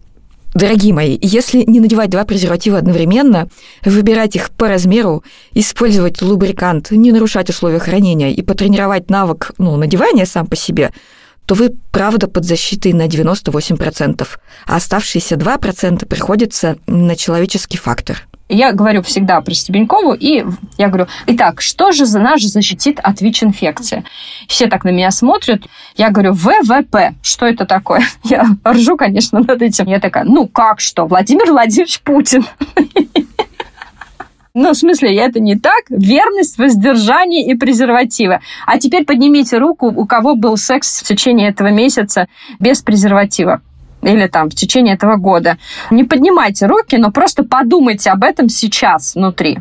Дорогие 0.55 0.93
мои, 0.93 1.17
если 1.23 1.63
не 1.63 1.79
надевать 1.79 2.11
два 2.11 2.25
презерватива 2.25 2.79
одновременно, 2.79 3.49
выбирать 3.85 4.35
их 4.35 4.51
по 4.51 4.69
размеру, 4.69 5.23
использовать 5.53 6.23
лубрикант, 6.23 6.91
не 6.91 7.13
нарушать 7.13 7.51
условия 7.51 7.79
хранения 7.79 8.31
и 8.31 8.43
потренировать 8.43 9.11
навык 9.11 9.53
ну, 9.59 9.77
надевания 9.77 10.27
сам 10.27 10.47
по 10.47 10.57
себе, 10.57 10.93
то 11.47 11.55
вы, 11.55 11.71
правда, 11.93 12.27
под 12.29 12.45
защитой 12.45 12.93
на 12.93 13.07
98%, 13.07 14.27
а 14.67 14.77
оставшиеся 14.77 15.37
2% 15.37 16.07
приходится 16.07 16.77
на 16.87 17.17
человеческий 17.17 17.79
фактор. 17.79 18.27
Я 18.51 18.73
говорю 18.73 19.03
всегда 19.03 19.41
про 19.41 19.55
Стебенькову, 19.55 20.13
и 20.13 20.45
я 20.77 20.89
говорю, 20.89 21.07
итак, 21.27 21.61
что 21.61 21.93
же 21.93 22.05
за 22.05 22.19
нас 22.19 22.43
защитит 22.43 22.99
от 23.01 23.21
ВИЧ-инфекции? 23.21 24.05
Все 24.49 24.67
так 24.67 24.83
на 24.83 24.89
меня 24.89 25.13
смотрят. 25.13 25.63
Я 25.97 26.11
говорю, 26.11 26.33
ВВП. 26.33 27.15
Что 27.23 27.47
это 27.47 27.65
такое? 27.65 28.03
Я 28.25 28.45
ржу, 28.67 28.97
конечно, 28.97 29.39
над 29.39 29.63
этим. 29.63 29.87
Я 29.87 30.01
такая, 30.01 30.25
ну 30.25 30.49
как 30.49 30.81
что? 30.81 31.07
Владимир 31.07 31.53
Владимирович 31.53 32.01
Путин. 32.01 32.45
Ну, 34.53 34.73
в 34.73 34.75
смысле, 34.75 35.17
это 35.17 35.39
не 35.39 35.55
так. 35.55 35.85
Верность, 35.91 36.59
воздержание 36.59 37.47
и 37.47 37.55
презервативы. 37.55 38.41
А 38.67 38.81
теперь 38.81 39.05
поднимите 39.05 39.59
руку, 39.59 39.87
у 39.87 40.07
кого 40.07 40.35
был 40.35 40.57
секс 40.57 41.03
в 41.03 41.07
течение 41.07 41.51
этого 41.51 41.69
месяца 41.69 42.27
без 42.59 42.83
презерватива 42.83 43.63
или 44.03 44.27
там 44.27 44.49
в 44.49 44.55
течение 44.55 44.95
этого 44.95 45.17
года. 45.17 45.59
Не 45.91 46.05
поднимайте 46.05 46.67
руки, 46.67 46.97
но 46.97 47.11
просто 47.11 47.45
подумайте 47.45 48.11
об 48.11 48.25
этом 48.25 48.49
сейчас 48.49 49.15
внутри. 49.15 49.59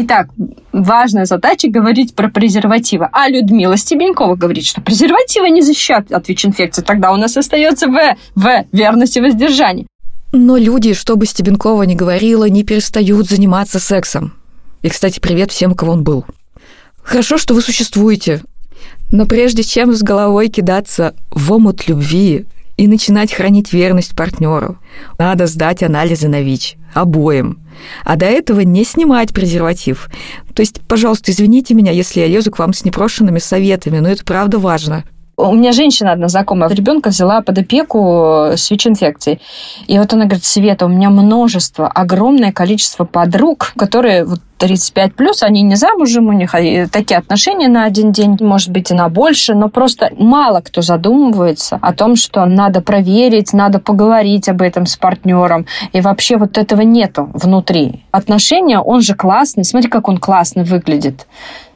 Итак, 0.00 0.28
важная 0.72 1.24
задача 1.24 1.68
говорить 1.68 2.14
про 2.14 2.28
презервативы. 2.28 3.08
А 3.12 3.28
Людмила 3.28 3.76
Стебенькова 3.76 4.36
говорит, 4.36 4.64
что 4.64 4.80
презервативы 4.80 5.50
не 5.50 5.60
защищают 5.60 6.12
от 6.12 6.28
ВИЧ-инфекции. 6.28 6.82
Тогда 6.82 7.10
у 7.10 7.16
нас 7.16 7.36
остается 7.36 7.88
В, 7.88 8.16
В, 8.36 8.64
верность 8.70 9.16
и 9.16 9.20
воздержание. 9.20 9.86
Но 10.32 10.56
люди, 10.56 10.94
что 10.94 11.16
бы 11.16 11.26
Стебенкова 11.26 11.82
ни 11.82 11.94
говорила, 11.94 12.48
не 12.48 12.62
перестают 12.62 13.28
заниматься 13.28 13.80
сексом. 13.80 14.34
И, 14.82 14.88
кстати, 14.88 15.18
привет 15.18 15.50
всем, 15.50 15.74
кого 15.74 15.92
он 15.92 16.04
был. 16.04 16.24
Хорошо, 17.02 17.36
что 17.36 17.54
вы 17.54 17.62
существуете. 17.62 18.42
Но 19.10 19.26
прежде 19.26 19.64
чем 19.64 19.94
с 19.94 20.02
головой 20.02 20.48
кидаться 20.48 21.14
в 21.30 21.50
омут 21.50 21.88
любви, 21.88 22.46
и 22.78 22.86
начинать 22.86 23.34
хранить 23.34 23.72
верность 23.72 24.16
партнеру. 24.16 24.78
Надо 25.18 25.46
сдать 25.46 25.82
анализы 25.82 26.28
на 26.28 26.40
ВИЧ 26.40 26.76
обоим. 26.94 27.58
А 28.04 28.16
до 28.16 28.26
этого 28.26 28.60
не 28.60 28.84
снимать 28.84 29.34
презерватив. 29.34 30.08
То 30.54 30.62
есть, 30.62 30.80
пожалуйста, 30.88 31.30
извините 31.30 31.74
меня, 31.74 31.92
если 31.92 32.20
я 32.20 32.26
лезу 32.26 32.50
к 32.50 32.58
вам 32.58 32.72
с 32.72 32.84
непрошенными 32.84 33.40
советами, 33.40 33.98
но 33.98 34.08
это 34.08 34.24
правда 34.24 34.58
важно. 34.58 35.04
У 35.40 35.54
меня 35.54 35.70
женщина 35.70 36.10
одна 36.10 36.26
знакомая, 36.26 36.68
ребенка 36.68 37.10
взяла 37.10 37.42
под 37.42 37.58
опеку 37.58 38.48
с 38.56 38.72
ВИЧ-инфекцией. 38.72 39.40
И 39.86 39.96
вот 39.96 40.12
она 40.12 40.24
говорит, 40.24 40.44
Света, 40.44 40.86
у 40.86 40.88
меня 40.88 41.10
множество, 41.10 41.86
огромное 41.86 42.50
количество 42.50 43.04
подруг, 43.04 43.72
которые 43.78 44.24
вот 44.24 44.40
35 44.58 45.14
плюс, 45.14 45.44
они 45.44 45.62
не 45.62 45.76
замужем, 45.76 46.26
у 46.26 46.32
них 46.32 46.56
такие 46.90 47.18
отношения 47.18 47.68
на 47.68 47.84
один 47.84 48.10
день, 48.10 48.36
может 48.40 48.70
быть, 48.70 48.90
и 48.90 48.94
на 48.94 49.08
больше, 49.08 49.54
но 49.54 49.68
просто 49.68 50.10
мало 50.18 50.60
кто 50.60 50.82
задумывается 50.82 51.78
о 51.80 51.92
том, 51.92 52.16
что 52.16 52.44
надо 52.44 52.80
проверить, 52.80 53.52
надо 53.52 53.78
поговорить 53.78 54.48
об 54.48 54.60
этом 54.60 54.86
с 54.86 54.96
партнером. 54.96 55.66
И 55.92 56.00
вообще 56.00 56.36
вот 56.36 56.58
этого 56.58 56.80
нету 56.80 57.30
внутри. 57.32 58.02
Отношения, 58.10 58.80
он 58.80 59.02
же 59.02 59.14
классный, 59.14 59.62
смотри, 59.62 59.88
как 59.88 60.08
он 60.08 60.18
классно 60.18 60.64
выглядит. 60.64 61.28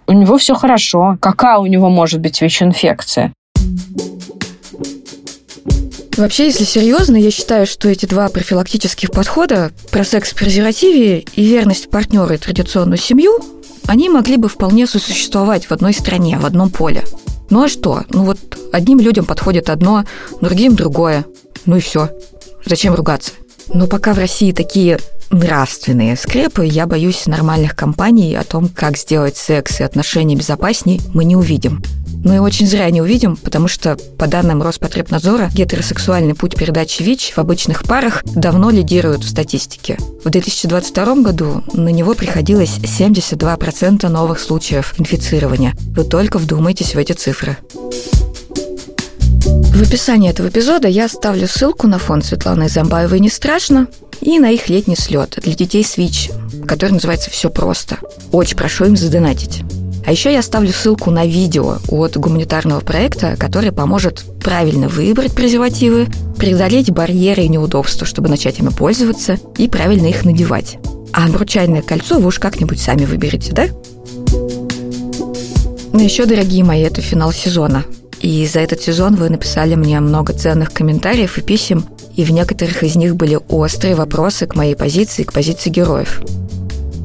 У 0.08 0.12
него 0.12 0.36
все 0.36 0.56
хорошо. 0.56 1.16
Какая 1.20 1.58
у 1.58 1.66
него 1.66 1.88
может 1.88 2.20
быть 2.20 2.42
ВИЧ-инфекция? 2.42 3.32
Вообще, 6.16 6.46
если 6.46 6.64
серьезно, 6.64 7.16
я 7.16 7.30
считаю, 7.30 7.66
что 7.66 7.88
эти 7.88 8.06
два 8.06 8.28
профилактических 8.28 9.10
подхода 9.10 9.72
про 9.90 10.04
секс 10.04 10.30
в 10.30 10.34
презервативе 10.34 11.24
и 11.34 11.44
верность 11.44 11.90
партнера 11.90 12.34
и 12.34 12.38
традиционную 12.38 12.98
семью, 12.98 13.40
они 13.86 14.08
могли 14.08 14.36
бы 14.36 14.48
вполне 14.48 14.86
сосуществовать 14.86 15.66
в 15.66 15.72
одной 15.72 15.94
стране, 15.94 16.38
в 16.38 16.46
одном 16.46 16.70
поле. 16.70 17.02
Ну 17.50 17.64
а 17.64 17.68
что? 17.68 18.04
Ну 18.10 18.24
вот 18.24 18.38
одним 18.72 19.00
людям 19.00 19.24
подходит 19.24 19.68
одно, 19.68 20.04
другим 20.40 20.76
другое. 20.76 21.24
Ну 21.66 21.76
и 21.76 21.80
все. 21.80 22.10
Зачем 22.64 22.94
ругаться? 22.94 23.32
Но 23.68 23.86
пока 23.86 24.12
в 24.12 24.18
России 24.18 24.52
такие 24.52 24.98
нравственные 25.32 26.16
скрепы, 26.16 26.64
я 26.64 26.86
боюсь 26.86 27.26
нормальных 27.26 27.74
компаний 27.74 28.34
о 28.36 28.44
том, 28.44 28.68
как 28.68 28.96
сделать 28.96 29.36
секс 29.36 29.80
и 29.80 29.82
отношения 29.82 30.36
безопасней, 30.36 31.00
мы 31.14 31.24
не 31.24 31.34
увидим. 31.34 31.82
Но 32.24 32.36
и 32.36 32.38
очень 32.38 32.66
зря 32.66 32.88
не 32.90 33.02
увидим, 33.02 33.36
потому 33.36 33.66
что, 33.66 33.96
по 34.16 34.28
данным 34.28 34.62
Роспотребнадзора, 34.62 35.50
гетеросексуальный 35.52 36.34
путь 36.34 36.54
передачи 36.54 37.02
ВИЧ 37.02 37.32
в 37.34 37.38
обычных 37.38 37.82
парах 37.82 38.22
давно 38.24 38.70
лидирует 38.70 39.24
в 39.24 39.28
статистике. 39.28 39.98
В 40.24 40.30
2022 40.30 41.14
году 41.16 41.64
на 41.72 41.88
него 41.88 42.14
приходилось 42.14 42.78
72% 42.78 44.08
новых 44.08 44.38
случаев 44.38 44.94
инфицирования. 44.98 45.72
Вы 45.96 46.04
только 46.04 46.38
вдумайтесь 46.38 46.94
в 46.94 46.98
эти 46.98 47.12
цифры. 47.12 47.56
В 49.52 49.82
описании 49.82 50.30
этого 50.30 50.48
эпизода 50.48 50.88
я 50.88 51.06
оставлю 51.06 51.46
ссылку 51.48 51.86
на 51.86 51.98
фонд 51.98 52.24
Светланы 52.24 52.68
Замбаевой 52.68 53.20
«Не 53.20 53.28
страшно» 53.28 53.88
и 54.20 54.38
на 54.38 54.50
их 54.50 54.68
летний 54.68 54.96
слет 54.96 55.38
для 55.42 55.54
детей 55.54 55.86
ВИЧ, 55.96 56.30
который 56.66 56.92
называется 56.92 57.30
«Все 57.30 57.50
просто». 57.50 57.98
Очень 58.30 58.56
прошу 58.56 58.84
им 58.86 58.96
задонатить. 58.96 59.62
А 60.04 60.10
еще 60.10 60.32
я 60.32 60.40
оставлю 60.40 60.72
ссылку 60.72 61.10
на 61.10 61.26
видео 61.26 61.78
от 61.88 62.16
гуманитарного 62.16 62.80
проекта, 62.80 63.36
который 63.38 63.72
поможет 63.72 64.24
правильно 64.42 64.88
выбрать 64.88 65.34
презервативы, 65.34 66.08
преодолеть 66.38 66.90
барьеры 66.90 67.42
и 67.42 67.48
неудобства, 67.48 68.06
чтобы 68.06 68.28
начать 68.28 68.58
ими 68.58 68.70
пользоваться 68.70 69.38
и 69.58 69.68
правильно 69.68 70.06
их 70.06 70.24
надевать. 70.24 70.78
А 71.12 71.26
обручальное 71.26 71.82
кольцо 71.82 72.18
вы 72.18 72.28
уж 72.28 72.38
как-нибудь 72.38 72.80
сами 72.80 73.04
выберете, 73.04 73.52
да? 73.52 73.66
Ну 75.92 76.00
еще, 76.00 76.24
дорогие 76.26 76.64
мои, 76.64 76.80
это 76.82 77.00
финал 77.00 77.32
сезона. 77.32 77.84
И 78.22 78.46
за 78.46 78.60
этот 78.60 78.80
сезон 78.80 79.16
вы 79.16 79.28
написали 79.28 79.74
мне 79.74 79.98
много 79.98 80.32
ценных 80.32 80.72
комментариев 80.72 81.38
и 81.38 81.42
писем, 81.42 81.84
и 82.14 82.24
в 82.24 82.30
некоторых 82.30 82.84
из 82.84 82.94
них 82.94 83.16
были 83.16 83.38
острые 83.48 83.96
вопросы 83.96 84.46
к 84.46 84.54
моей 84.54 84.76
позиции, 84.76 85.24
к 85.24 85.32
позиции 85.32 85.70
героев. 85.70 86.22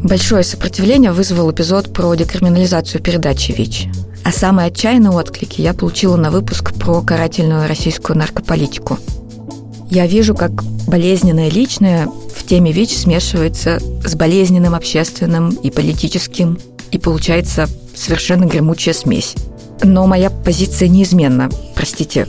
Большое 0.04 0.44
сопротивление 0.44 1.12
вызвал 1.12 1.52
эпизод 1.52 1.92
про 1.92 2.14
декриминализацию 2.14 3.02
передачи 3.02 3.52
ВИЧ. 3.52 3.88
А 4.24 4.32
самые 4.32 4.68
отчаянные 4.68 5.12
отклики 5.12 5.62
я 5.62 5.74
получила 5.74 6.18
на 6.18 6.30
выпуск 6.30 6.74
про 6.76 7.02
карательную 7.02 7.68
российскую 7.68 8.18
наркополитику. 8.18 9.00
Я 9.90 10.06
вижу, 10.06 10.36
как 10.36 10.52
болезненное 10.88 11.50
личное 11.50 12.08
в 12.08 12.46
теме 12.46 12.72
ВИЧ 12.72 12.96
смешивается 12.98 13.80
с 14.06 14.14
болезненным 14.14 14.76
общественным 14.76 15.50
и 15.50 15.72
политическим, 15.72 16.60
и 16.92 17.00
получается 17.00 17.68
совершенно 17.96 18.46
гремучая 18.46 18.94
смесь. 18.94 19.34
Но 19.84 20.08
моя 20.08 20.30
позиция 20.30 20.88
неизменна. 20.88 21.50
Простите, 21.76 22.28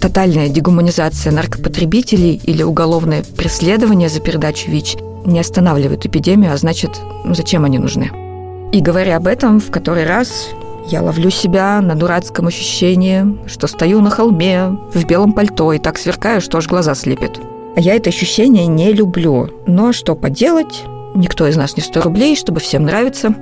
тотальная 0.00 0.48
дегуманизация 0.48 1.32
наркопотребителей 1.32 2.40
или 2.44 2.62
уголовное 2.62 3.24
преследование 3.36 4.08
за 4.08 4.20
передачу 4.20 4.70
ВИЧ 4.70 4.96
не 5.26 5.38
останавливают 5.38 6.06
эпидемию, 6.06 6.52
а 6.52 6.56
значит, 6.56 6.90
зачем 7.24 7.64
они 7.64 7.78
нужны? 7.78 8.10
И 8.72 8.80
говоря 8.80 9.16
об 9.16 9.26
этом, 9.26 9.60
в 9.60 9.70
который 9.70 10.06
раз 10.06 10.48
Я 10.88 11.02
ловлю 11.02 11.30
себя 11.30 11.80
на 11.80 11.94
дурацком 11.94 12.48
ощущении, 12.48 13.38
что 13.46 13.66
стою 13.66 14.00
на 14.00 14.10
холме 14.10 14.76
в 14.92 15.04
белом 15.04 15.34
пальто 15.34 15.72
и 15.72 15.78
так 15.78 15.98
сверкаю, 15.98 16.40
что 16.40 16.58
аж 16.58 16.66
глаза 16.66 16.94
слепит. 16.94 17.38
А 17.76 17.80
я 17.80 17.94
это 17.94 18.08
ощущение 18.10 18.66
не 18.66 18.92
люблю. 18.92 19.50
Но 19.66 19.92
что 19.92 20.16
поделать? 20.16 20.82
Никто 21.14 21.46
из 21.46 21.56
нас 21.56 21.76
не 21.76 21.82
100 21.82 22.02
рублей, 22.02 22.34
чтобы 22.34 22.58
всем 22.60 22.84
нравиться. 22.84 23.34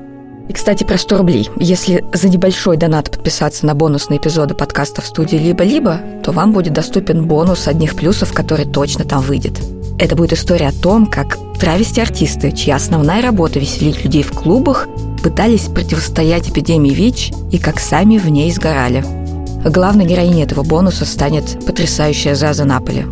И, 0.49 0.53
кстати, 0.53 0.85
про 0.85 0.97
100 0.97 1.19
рублей. 1.19 1.51
Если 1.59 2.05
за 2.13 2.29
небольшой 2.29 2.77
донат 2.77 3.11
подписаться 3.11 3.67
на 3.67 3.75
бонусные 3.75 4.19
эпизоды 4.19 4.55
подкаста 4.55 5.03
в 5.03 5.07
студии 5.07 5.37
«Либо-либо», 5.37 6.01
то 6.23 6.33
вам 6.33 6.53
будет 6.53 6.73
доступен 6.73 7.27
бонус 7.27 7.69
одних 7.69 7.95
плюсов, 7.95 8.33
который 8.33 8.65
точно 8.65 9.05
там 9.05 9.23
выйдет. 9.23 9.59
Это 9.99 10.17
будет 10.17 10.33
история 10.33 10.69
о 10.69 10.73
том, 10.73 11.07
как 11.07 11.37
травести-артисты, 11.59 12.53
чья 12.53 12.77
основная 12.77 13.21
работа 13.21 13.59
веселить 13.59 14.05
людей 14.05 14.23
в 14.23 14.33
клубах, 14.33 14.87
пытались 15.23 15.63
противостоять 15.63 16.49
эпидемии 16.49 16.91
ВИЧ 16.91 17.33
и 17.51 17.59
как 17.59 17.81
сами 17.81 18.17
в 18.17 18.29
ней 18.29 18.51
сгорали. 18.53 19.05
Главной 19.65 20.05
героиней 20.07 20.45
этого 20.45 20.63
бонуса 20.63 21.05
станет 21.05 21.67
потрясающая 21.67 22.37
Заза 22.37 22.65
Наполи. 22.65 23.05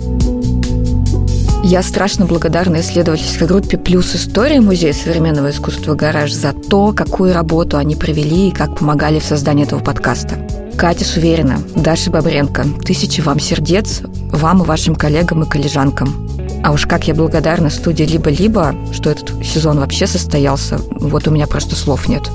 Я 1.69 1.83
страшно 1.83 2.27
благодарна 2.27 2.81
исследовательской 2.81 3.49
группе 3.49 3.77
«Плюс 3.77 4.15
История» 4.15 4.61
Музея 4.61 4.93
современного 4.93 5.51
искусства 5.51 5.97
«Гараж» 5.97 6.33
за 6.33 6.53
то, 6.53 6.93
какую 6.93 7.35
работу 7.35 7.77
они 7.77 7.97
провели 7.97 8.49
и 8.49 8.53
как 8.53 8.79
помогали 8.79 9.19
в 9.19 9.25
создании 9.25 9.65
этого 9.65 9.81
подкаста. 9.81 10.39
Катя 10.77 11.05
Суверина, 11.05 11.59
Даша 11.75 12.13
Бобренко, 12.13 12.67
тысячи 12.85 13.21
вам 13.21 13.41
сердец, 13.41 14.03
вам 14.31 14.63
и 14.63 14.65
вашим 14.65 14.95
коллегам 14.95 15.43
и 15.43 15.49
коллежанкам. 15.49 16.31
А 16.63 16.71
уж 16.71 16.87
как 16.87 17.09
я 17.09 17.15
благодарна 17.15 17.69
студии 17.69 18.05
«Либо-либо», 18.05 18.73
что 18.93 19.11
этот 19.11 19.45
сезон 19.45 19.81
вообще 19.81 20.07
состоялся, 20.07 20.79
вот 20.93 21.27
у 21.27 21.33
меня 21.33 21.49
просто 21.49 21.75
слов 21.75 22.09
нет. 22.09 22.31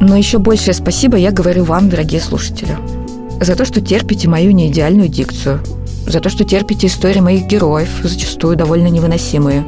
Но 0.00 0.16
еще 0.16 0.38
большее 0.38 0.74
спасибо 0.74 1.16
я 1.16 1.30
говорю 1.30 1.62
вам, 1.62 1.88
дорогие 1.88 2.20
слушатели, 2.20 2.76
за 3.40 3.54
то, 3.54 3.64
что 3.64 3.80
терпите 3.80 4.28
мою 4.28 4.50
неидеальную 4.50 5.08
дикцию, 5.08 5.60
за 6.06 6.20
то, 6.20 6.28
что 6.28 6.44
терпите 6.44 6.86
истории 6.86 7.20
моих 7.20 7.46
героев, 7.46 7.88
зачастую 8.02 8.56
довольно 8.56 8.88
невыносимые, 8.88 9.64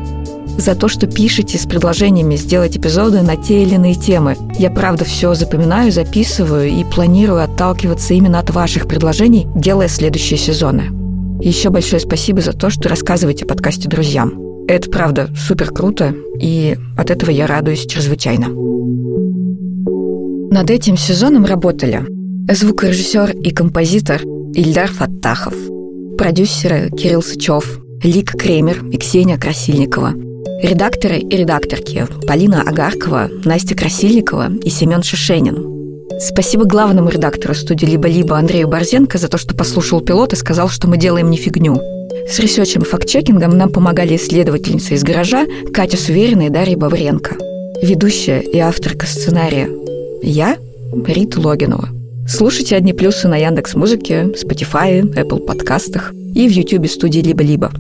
за 0.56 0.74
то, 0.74 0.88
что 0.88 1.06
пишете 1.06 1.58
с 1.58 1.66
предложениями 1.66 2.36
сделать 2.36 2.76
эпизоды 2.76 3.22
на 3.22 3.36
те 3.36 3.62
или 3.62 3.74
иные 3.74 3.94
темы. 3.94 4.36
Я, 4.58 4.70
правда, 4.70 5.04
все 5.04 5.34
запоминаю, 5.34 5.90
записываю 5.90 6.68
и 6.68 6.84
планирую 6.84 7.42
отталкиваться 7.42 8.14
именно 8.14 8.38
от 8.38 8.50
ваших 8.50 8.86
предложений, 8.86 9.48
делая 9.54 9.88
следующие 9.88 10.38
сезоны. 10.38 10.90
Еще 11.40 11.70
большое 11.70 12.00
спасибо 12.00 12.40
за 12.40 12.52
то, 12.52 12.70
что 12.70 12.88
рассказываете 12.88 13.44
о 13.44 13.48
подкасте 13.48 13.88
друзьям. 13.88 14.40
Это, 14.66 14.88
правда, 14.88 15.28
супер 15.36 15.70
круто, 15.70 16.14
и 16.40 16.76
от 16.96 17.10
этого 17.10 17.30
я 17.30 17.46
радуюсь 17.46 17.86
чрезвычайно. 17.86 18.48
Над 20.50 20.70
этим 20.70 20.96
сезоном 20.96 21.44
работали 21.44 22.06
звукорежиссер 22.48 23.32
и 23.32 23.50
композитор 23.50 24.22
Ильдар 24.54 24.88
Фаттахов, 24.88 25.54
продюсеры 26.16 26.90
Кирилл 26.90 27.22
Сычев, 27.22 27.80
Лика 28.02 28.36
Кремер 28.36 28.84
и 28.86 28.98
Ксения 28.98 29.38
Красильникова, 29.38 30.12
редакторы 30.62 31.18
и 31.18 31.36
редакторки 31.36 32.06
Полина 32.26 32.62
Агаркова, 32.62 33.30
Настя 33.44 33.74
Красильникова 33.74 34.52
и 34.62 34.70
Семен 34.70 35.02
Шишенин– 35.02 35.72
Спасибо 36.20 36.64
главному 36.64 37.08
редактору 37.08 37.54
студии 37.54 37.86
«Либо-либо» 37.86 38.38
Андрею 38.38 38.68
Борзенко 38.68 39.18
за 39.18 39.28
то, 39.28 39.36
что 39.36 39.54
послушал 39.54 40.00
пилот 40.00 40.32
и 40.32 40.36
сказал, 40.36 40.68
что 40.68 40.88
мы 40.88 40.96
делаем 40.96 41.30
не 41.30 41.36
фигню. 41.36 41.80
С 42.28 42.38
ресерчем 42.38 42.82
и 42.82 42.84
факт-чекингом 42.84 43.56
нам 43.56 43.70
помогали 43.70 44.16
исследовательницы 44.16 44.94
из 44.94 45.02
«Гаража» 45.02 45.46
Катя 45.72 45.96
Суверина 45.96 46.46
и 46.46 46.50
Дарья 46.50 46.76
Бавренко. 46.76 47.36
Ведущая 47.82 48.40
и 48.40 48.58
авторка 48.58 49.06
сценария 49.06 49.68
я, 50.22 50.56
Рита 51.06 51.40
Логинова. 51.40 51.88
Слушайте 52.26 52.76
«Одни 52.76 52.92
плюсы» 52.92 53.28
на 53.28 53.36
Яндекс 53.36 53.74
Музыке, 53.74 54.32
Spotify, 54.34 55.02
Apple 55.02 55.44
подкастах 55.44 56.12
и 56.34 56.48
в 56.48 56.50
YouTube 56.50 56.88
студии 56.88 57.20
«Либо-либо». 57.20 57.70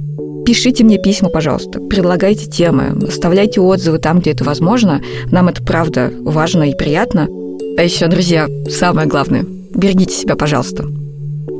Пишите 0.46 0.84
мне 0.84 0.98
письма, 0.98 1.30
пожалуйста, 1.30 1.80
предлагайте 1.80 2.46
темы, 2.46 2.98
оставляйте 3.06 3.60
отзывы 3.60 3.98
там, 3.98 4.20
где 4.20 4.32
это 4.32 4.44
возможно. 4.44 5.00
Нам 5.30 5.48
это 5.48 5.62
правда 5.62 6.12
важно 6.22 6.70
и 6.70 6.76
приятно– 6.76 7.28
а 7.76 7.82
еще, 7.82 8.06
друзья, 8.06 8.48
самое 8.68 9.08
главное, 9.08 9.44
берегите 9.74 10.14
себя, 10.14 10.36
пожалуйста. 10.36 10.86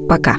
Пока. 0.09 0.37